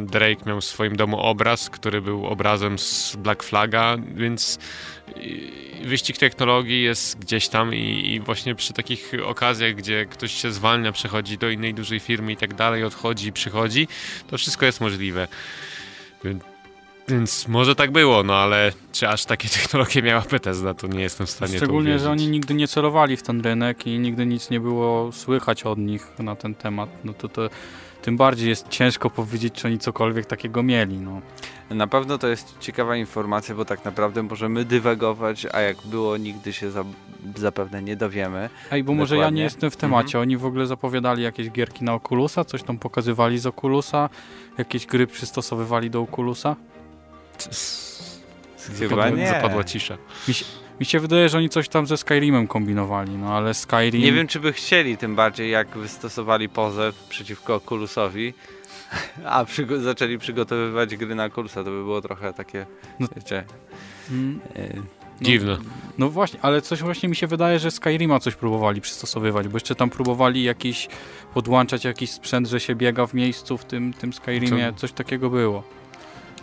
Drake 0.00 0.46
miał 0.46 0.60
w 0.60 0.64
swoim 0.64 0.96
domu 0.96 1.20
obraz, 1.20 1.70
który 1.70 2.00
był 2.00 2.26
obrazem 2.26 2.78
z 2.78 3.16
Black 3.16 3.42
Flaga, 3.42 3.96
więc 4.14 4.58
e, 5.08 5.86
wyścig 5.86 6.18
technologii 6.18 6.82
jest 6.82 7.18
gdzieś 7.18 7.48
tam 7.48 7.74
i, 7.74 8.14
i 8.14 8.20
właśnie 8.20 8.54
przy 8.54 8.72
takich 8.72 9.12
okazjach, 9.24 9.74
gdzie 9.74 10.06
ktoś 10.06 10.32
się 10.32 10.52
zwalnia, 10.52 10.92
przechodzi 10.92 11.38
do 11.38 11.50
innej 11.50 11.74
dużej 11.74 12.00
firmy 12.00 12.32
i 12.32 12.36
tak 12.36 12.54
dalej, 12.54 12.84
odchodzi, 12.84 13.32
przychodzi, 13.32 13.88
to 14.30 14.38
wszystko 14.38 14.66
jest 14.66 14.80
możliwe. 14.80 15.28
Więc, 17.08 17.48
może 17.48 17.74
tak 17.74 17.90
było, 17.90 18.22
no 18.22 18.36
ale 18.36 18.72
czy 18.92 19.08
aż 19.08 19.24
takie 19.24 19.48
technologie 19.62 20.02
miała 20.02 20.22
Bethesda, 20.30 20.74
to 20.74 20.86
nie 20.86 21.00
jestem 21.00 21.26
w 21.26 21.30
stanie 21.30 21.56
Szczególnie, 21.56 21.98
że 21.98 22.10
oni 22.10 22.28
nigdy 22.28 22.54
nie 22.54 22.68
celowali 22.68 23.16
w 23.16 23.22
ten 23.22 23.40
rynek 23.40 23.86
i 23.86 23.98
nigdy 23.98 24.26
nic 24.26 24.50
nie 24.50 24.60
było 24.60 25.12
słychać 25.12 25.62
od 25.62 25.78
nich 25.78 26.06
na 26.18 26.36
ten 26.36 26.54
temat. 26.54 26.90
No 27.04 27.12
to, 27.12 27.28
to 27.28 27.50
tym 28.02 28.16
bardziej 28.16 28.48
jest 28.48 28.68
ciężko 28.68 29.10
powiedzieć, 29.10 29.54
czy 29.54 29.68
oni 29.68 29.78
cokolwiek 29.78 30.26
takiego 30.26 30.62
mieli. 30.62 30.98
No. 30.98 31.20
Na 31.70 31.86
pewno 31.86 32.18
to 32.18 32.28
jest 32.28 32.58
ciekawa 32.60 32.96
informacja, 32.96 33.54
bo 33.54 33.64
tak 33.64 33.84
naprawdę 33.84 34.22
możemy 34.22 34.64
dywagować, 34.64 35.46
a 35.52 35.60
jak 35.60 35.76
było, 35.84 36.16
nigdy 36.16 36.52
się 36.52 36.70
za, 36.70 36.84
zapewne 37.36 37.82
nie 37.82 37.96
dowiemy. 37.96 38.50
Ej, 38.70 38.84
bo 38.84 38.94
może 38.94 39.16
ja 39.16 39.30
nie 39.30 39.42
jestem 39.42 39.70
w 39.70 39.76
temacie. 39.76 40.20
Oni 40.20 40.36
w 40.36 40.44
ogóle 40.44 40.66
zapowiadali 40.66 41.22
jakieś 41.22 41.50
gierki 41.50 41.84
na 41.84 41.94
Oculusa, 41.94 42.44
coś 42.44 42.62
tam 42.62 42.78
pokazywali 42.78 43.38
z 43.38 43.46
Oculusa, 43.46 44.08
jakieś 44.58 44.86
gry 44.86 45.06
przystosowywali 45.06 45.90
do 45.90 46.02
Oculusa. 46.02 46.56
Chyba 48.78 49.10
nie. 49.10 49.28
Zapadła 49.28 49.64
cisza. 49.64 49.98
Mi 50.28 50.34
się 50.34 50.44
wydaje, 51.00 51.28
że 51.28 51.38
oni 51.38 51.48
coś 51.48 51.68
tam 51.68 51.86
ze 51.86 51.96
Skyrimem 51.96 52.46
kombinowali, 52.46 53.10
no 53.16 53.32
ale 53.36 53.54
Skyrim... 53.54 54.02
Nie 54.02 54.12
wiem, 54.12 54.26
czy 54.26 54.40
by 54.40 54.52
chcieli, 54.52 54.96
tym 54.96 55.16
bardziej 55.16 55.50
jak 55.50 55.68
wystosowali 55.68 56.48
pozew 56.48 56.94
przeciwko 57.08 57.54
Oculusowi, 57.54 58.34
a 59.24 59.44
przygo- 59.44 59.80
zaczęli 59.80 60.18
przygotowywać 60.18 60.96
gry 60.96 61.14
na 61.14 61.24
Oculusa, 61.24 61.64
to 61.64 61.70
by 61.70 61.84
było 61.84 62.00
trochę 62.00 62.32
takie, 62.32 62.66
No. 63.00 63.08
wiecie... 63.16 63.44
Mm, 64.10 64.40
y, 64.56 64.82
No, 65.20 65.24
Dziwne. 65.26 65.56
No 65.98 66.10
właśnie, 66.10 66.38
ale 66.42 66.62
coś 66.62 66.82
właśnie 66.82 67.08
mi 67.08 67.16
się 67.16 67.26
wydaje, 67.26 67.58
że 67.58 67.70
Skyrima 67.70 68.20
coś 68.20 68.34
próbowali 68.34 68.80
przystosowywać, 68.80 69.48
bo 69.48 69.56
jeszcze 69.56 69.74
tam 69.74 69.90
próbowali 69.90 70.42
jakiś 70.42 70.88
podłączać 71.34 71.84
jakiś 71.84 72.10
sprzęt, 72.10 72.48
że 72.48 72.60
się 72.60 72.74
biega 72.74 73.06
w 73.06 73.14
miejscu 73.14 73.58
w 73.58 73.64
tym, 73.64 73.92
tym 73.92 74.12
Skyrimie, 74.12 74.72
coś 74.76 74.92
takiego 74.92 75.30
było. 75.30 75.62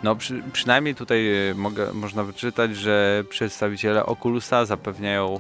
No 0.06 0.16
przy, 0.16 0.44
przynajmniej 0.54 0.96
tutaj 0.96 1.50
y, 1.50 1.56
mogę, 1.56 1.94
można 1.94 2.24
wyczytać, 2.24 2.76
że 2.76 3.24
przedstawiciele 3.30 4.06
Oculusa 4.06 4.66
zapewniają 4.66 5.40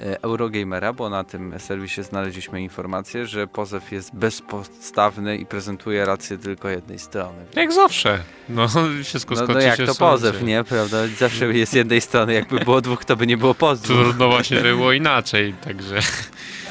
y, 0.00 0.20
Eurogamera, 0.22 0.92
bo 0.92 1.10
na 1.10 1.24
tym 1.24 1.54
serwisie 1.58 2.02
znaleźliśmy 2.02 2.62
informację, 2.62 3.26
że 3.26 3.46
pozew 3.46 3.92
jest 3.92 4.14
bezpodstawny 4.14 5.36
i 5.36 5.46
prezentuje 5.46 6.04
rację 6.04 6.38
tylko 6.38 6.68
jednej 6.68 6.98
strony. 6.98 7.38
Jak 7.56 7.72
zawsze. 7.72 8.18
No, 8.48 8.66
wszystko 9.04 9.34
No, 9.34 9.46
no 9.48 9.60
jak 9.60 9.76
się 9.76 9.86
to 9.86 9.94
sądzie. 9.94 10.12
pozew, 10.12 10.42
nie? 10.42 10.64
Prawda? 10.64 10.96
Zawsze 11.18 11.46
jest 11.46 11.74
jednej 11.74 12.00
strony, 12.00 12.32
jakby 12.32 12.60
było 12.60 12.80
dwóch, 12.80 13.04
to 13.04 13.16
by 13.16 13.26
nie 13.26 13.36
było 13.36 13.54
pozwu. 13.54 13.86
Trudno 13.86 14.28
właśnie 14.28 14.60
było 14.60 14.92
inaczej, 14.92 15.54
także 15.64 15.98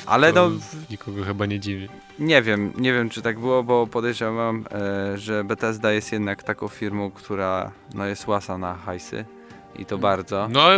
Ale 0.10 0.34
to 0.34 0.50
no, 0.50 0.56
nikogo 0.89 1.24
chyba 1.24 1.45
nie 1.45 1.60
dziwi. 1.60 1.89
nie 2.19 2.41
wiem, 2.41 2.74
nie 2.78 2.93
wiem 2.93 3.10
czy 3.10 3.22
tak 3.22 3.39
było, 3.39 3.63
bo 3.63 3.88
podejrzewam, 3.88 4.65
e, 4.72 5.17
że 5.17 5.43
Bethesda 5.43 5.91
jest 5.91 6.12
jednak 6.12 6.43
taką 6.43 6.67
firmą, 6.67 7.12
która 7.12 7.72
no, 7.93 8.06
jest 8.06 8.28
łasa 8.28 8.58
na 8.58 8.76
hajsy 8.76 9.26
i 9.76 9.86
to 9.86 9.98
bardzo. 9.98 10.48
No, 10.52 10.69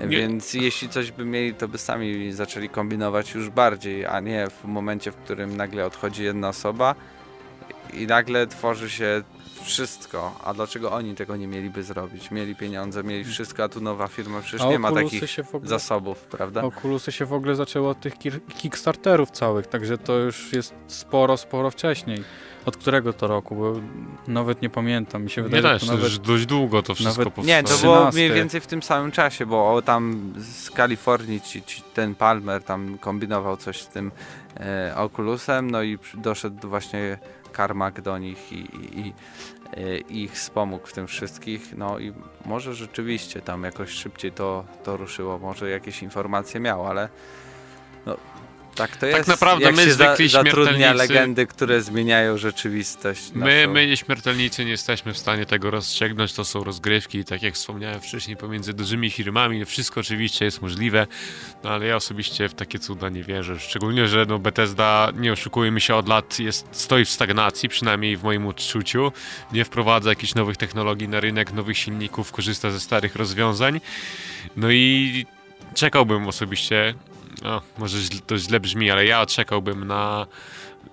nie- 0.00 0.06
Więc 0.08 0.54
jeśli 0.54 0.88
coś 0.88 1.12
by 1.12 1.24
mieli, 1.24 1.54
to 1.54 1.68
by 1.68 1.78
sami 1.78 2.32
zaczęli 2.32 2.68
kombinować 2.68 3.34
już 3.34 3.50
bardziej, 3.50 4.06
a 4.06 4.20
nie 4.20 4.46
w 4.50 4.64
momencie, 4.64 5.12
w 5.12 5.16
którym 5.16 5.56
nagle 5.56 5.86
odchodzi 5.86 6.24
jedna 6.24 6.48
osoba 6.48 6.94
i 7.92 8.06
nagle 8.06 8.46
tworzy 8.46 8.90
się 8.90 9.22
wszystko. 9.64 10.34
A 10.44 10.54
dlaczego 10.54 10.92
oni 10.92 11.14
tego 11.14 11.36
nie 11.36 11.46
mieliby 11.46 11.82
zrobić? 11.82 12.30
Mieli 12.30 12.56
pieniądze, 12.56 13.04
mieli 13.04 13.24
wszystko, 13.24 13.64
a 13.64 13.68
tu 13.68 13.80
nowa 13.80 14.08
firma 14.08 14.40
przecież 14.40 14.60
A 14.60 14.70
nie 14.70 14.78
ma 14.78 14.92
takich 14.92 15.30
się 15.30 15.44
w 15.44 15.54
ogóle, 15.54 15.68
zasobów, 15.68 16.18
prawda? 16.18 16.62
Oculusy 16.62 17.12
się 17.12 17.24
w 17.26 17.32
ogóle 17.32 17.54
zaczęło 17.54 17.90
od 17.90 18.00
tych 18.00 18.14
Kickstarterów 18.58 19.30
całych, 19.30 19.66
także 19.66 19.98
to 19.98 20.12
już 20.12 20.52
jest 20.52 20.74
sporo, 20.86 21.36
sporo 21.36 21.70
wcześniej. 21.70 22.24
Od 22.66 22.76
którego 22.76 23.12
to 23.12 23.26
roku? 23.26 23.56
Bo 23.56 23.74
nawet 24.28 24.62
nie 24.62 24.70
pamiętam. 24.70 25.22
Mi 25.22 25.30
się 25.30 25.42
wydaje, 25.42 25.62
nie 25.62 25.78
że 25.78 25.86
to 25.86 25.86
nawet... 25.86 26.04
już 26.04 26.18
dość 26.18 26.46
długo 26.46 26.82
to 26.82 26.94
wszystko 26.94 27.18
nawet- 27.18 27.34
powstało. 27.34 27.56
Nie, 27.56 27.62
to 27.62 27.68
13. 27.68 27.86
było 27.86 28.10
mniej 28.12 28.32
więcej 28.32 28.60
w 28.60 28.66
tym 28.66 28.82
samym 28.82 29.10
czasie, 29.10 29.46
bo 29.46 29.74
o, 29.74 29.82
tam 29.82 30.32
z 30.38 30.70
Kalifornii 30.70 31.40
ci, 31.40 31.62
ci, 31.62 31.82
ten 31.94 32.14
Palmer 32.14 32.62
tam 32.62 32.98
kombinował 32.98 33.56
coś 33.56 33.80
z 33.82 33.88
tym 33.88 34.12
e, 34.56 34.92
Oculusem, 34.96 35.70
no 35.70 35.82
i 35.82 35.98
doszedł 36.14 36.68
właśnie 36.68 37.18
Carmack 37.50 38.00
do 38.00 38.18
nich 38.18 38.52
i, 38.52 38.56
i, 38.56 39.00
i 39.00 39.14
e, 39.76 39.98
ich 39.98 40.32
wspomógł 40.32 40.86
w 40.86 40.92
tym 40.92 41.06
wszystkich, 41.06 41.76
no 41.76 41.98
i 41.98 42.12
może 42.44 42.74
rzeczywiście 42.74 43.40
tam 43.40 43.64
jakoś 43.64 43.90
szybciej 43.90 44.32
to, 44.32 44.64
to 44.84 44.96
ruszyło, 44.96 45.38
może 45.38 45.70
jakieś 45.70 46.02
informacje 46.02 46.60
miał, 46.60 46.86
ale 46.86 47.08
tak 48.74 48.96
to 48.96 49.06
jest. 49.06 49.28
naprawdę 49.28 49.64
jak 49.64 49.76
my 49.76 49.84
się 49.84 49.92
zwykli 49.92 50.28
zatrudnia 50.28 50.72
śmiertelnicy- 50.72 50.96
legendy, 50.96 51.46
które 51.46 51.82
zmieniają 51.82 52.38
rzeczywistość. 52.38 53.30
My, 53.34 53.60
naszą. 53.60 53.72
my 53.72 53.86
nieśmiertelnicy 53.86 54.64
nie 54.64 54.70
jesteśmy 54.70 55.12
w 55.12 55.18
stanie 55.18 55.46
tego 55.46 55.70
rozstrzygnąć, 55.70 56.32
to 56.32 56.44
są 56.44 56.64
rozgrywki 56.64 57.24
tak 57.24 57.42
jak 57.42 57.54
wspomniałem 57.54 58.00
wcześniej 58.00 58.36
pomiędzy 58.36 58.74
dużymi 58.74 59.10
firmami, 59.10 59.64
wszystko 59.64 60.00
oczywiście 60.00 60.44
jest 60.44 60.62
możliwe, 60.62 61.06
no 61.64 61.70
ale 61.70 61.86
ja 61.86 61.96
osobiście 61.96 62.48
w 62.48 62.54
takie 62.54 62.78
cuda 62.78 63.08
nie 63.08 63.22
wierzę, 63.22 63.60
szczególnie, 63.60 64.08
że 64.08 64.26
no 64.28 64.38
Bethesda, 64.38 65.12
nie 65.16 65.32
oszukujmy 65.32 65.80
się, 65.80 65.94
od 65.94 66.08
lat 66.08 66.38
jest, 66.38 66.66
stoi 66.72 67.04
w 67.04 67.10
stagnacji, 67.10 67.68
przynajmniej 67.68 68.16
w 68.16 68.22
moim 68.22 68.46
odczuciu, 68.46 69.12
nie 69.52 69.64
wprowadza 69.64 70.10
jakichś 70.10 70.34
nowych 70.34 70.56
technologii 70.56 71.08
na 71.08 71.20
rynek, 71.20 71.52
nowych 71.52 71.78
silników, 71.78 72.32
korzysta 72.32 72.70
ze 72.70 72.80
starych 72.80 73.16
rozwiązań, 73.16 73.80
no 74.56 74.70
i 74.70 75.26
czekałbym 75.74 76.28
osobiście, 76.28 76.94
no, 77.42 77.60
może 77.78 77.98
to 78.26 78.38
źle 78.38 78.60
brzmi, 78.60 78.90
ale 78.90 79.06
ja 79.06 79.26
czekałbym 79.26 79.86
na 79.86 80.26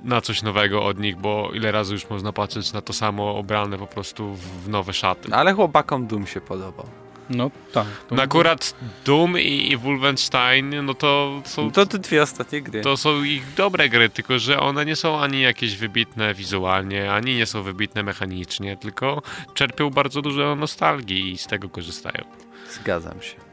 na 0.04 0.22
coś 0.22 0.42
nowego 0.44 0.86
od 0.86 1.00
nich, 1.00 1.18
bo 1.18 1.52
ile 1.54 1.72
razy 1.72 1.94
już 1.94 2.10
można 2.10 2.34
patrzeć 2.34 2.74
na 2.74 2.82
to 2.82 2.94
samo 2.94 3.38
obrane 3.38 3.78
po 3.78 3.88
prostu 3.88 4.34
w 4.34 4.68
w 4.68 4.70
nowe 4.70 4.94
szaty. 4.94 5.34
Ale 5.34 5.54
chłopakom 5.54 6.08
Doom 6.08 6.28
się 6.28 6.42
podobał. 6.42 6.86
No 7.30 7.52
tak. 7.74 7.86
No 8.12 8.24
akurat 8.24 8.76
Doom 9.06 9.40
i, 9.40 9.72
i 9.72 9.78
Wolfenstein, 9.78 10.86
no 10.86 10.94
to 10.94 11.42
są, 11.46 11.72
To 11.72 11.86
te 11.86 11.98
dwie 12.00 12.24
ostatnie 12.24 12.62
gry. 12.62 12.82
to 12.82 12.98
są 12.98 13.24
ich 13.24 13.54
dobre 13.54 13.90
gry, 13.90 14.10
tylko 14.10 14.40
że 14.40 14.60
one 14.60 14.86
nie 14.86 14.96
są 14.96 15.20
ani 15.20 15.42
jakieś 15.42 15.78
wybitne 15.78 16.34
wizualnie, 16.34 17.14
ani 17.14 17.36
nie 17.36 17.46
są 17.46 17.64
wybitne 17.64 18.04
mechanicznie, 18.04 18.78
tylko 18.78 19.22
czerpią 19.54 19.90
bardzo 19.90 20.22
dużo 20.22 20.56
nostalgii 20.56 21.32
i 21.32 21.38
z 21.38 21.48
tego 21.48 21.70
korzystają. 21.70 22.24
Zgadzam 22.72 23.22
się. 23.22 23.47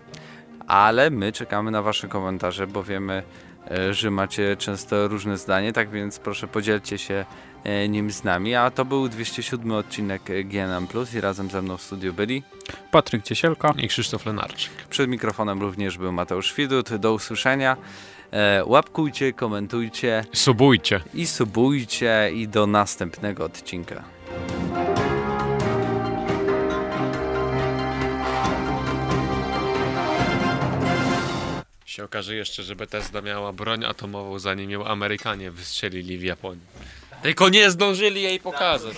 Ale 0.66 1.11
my 1.11 1.33
czekamy 1.33 1.70
na 1.70 1.83
Wasze 1.83 2.09
komentarze, 2.09 2.66
bo 2.66 2.83
wiemy, 2.83 3.22
e, 3.70 3.94
że 3.94 4.11
macie 4.11 4.57
często 4.57 5.09
różne 5.09 5.38
zdanie, 5.38 5.72
tak 5.72 5.90
więc 5.90 6.18
proszę 6.18 6.46
podzielcie 6.48 6.98
się 6.98 7.24
e, 7.64 7.88
nim 7.88 8.11
z 8.11 8.24
nami. 8.24 8.55
A 8.55 8.70
to 8.70 8.85
był 8.85 9.09
207 9.09 9.72
odcinek 9.72 10.22
GNM 10.44 10.87
Plus 10.87 11.14
i 11.14 11.20
razem 11.20 11.50
ze 11.50 11.62
mną 11.62 11.77
w 11.77 11.83
studiu 11.83 12.12
byli. 12.14 12.42
Patryk 12.90 13.22
Ciesielka. 13.22 13.74
I 13.79 13.88
Krzysztof 13.88 14.27
Lenarczyk. 14.27 14.72
Przed 14.90 15.11
mikrofonem 15.11 15.61
również 15.61 15.98
był 15.98 16.12
Mateusz 16.12 16.55
Widut. 16.55 16.94
Do 16.96 17.12
usłyszenia. 17.12 17.77
E, 18.33 18.62
Łapkujcie, 18.66 19.33
komentujcie 19.33 20.24
Subujcie. 20.33 21.00
i 21.14 21.27
subujcie 21.27 22.31
i 22.35 22.48
do 22.48 22.66
następnego 22.66 23.44
odcinka. 23.44 24.05
Się 31.94 32.04
okaże 32.04 32.35
jeszcze, 32.35 32.62
że 32.62 32.76
Bethesda 32.76 33.20
miała 33.20 33.52
broń 33.52 33.85
atomową, 33.85 34.38
zanim 34.38 34.70
ją 34.70 34.87
Amerykanie 34.87 35.50
wystrzelili 35.50 36.18
w 36.18 36.22
Japonii. 36.22 36.66
Tylko 37.22 37.48
nie 37.48 37.70
zdążyli 37.70 38.22
jej 38.22 38.40
pokazać. 38.40 38.96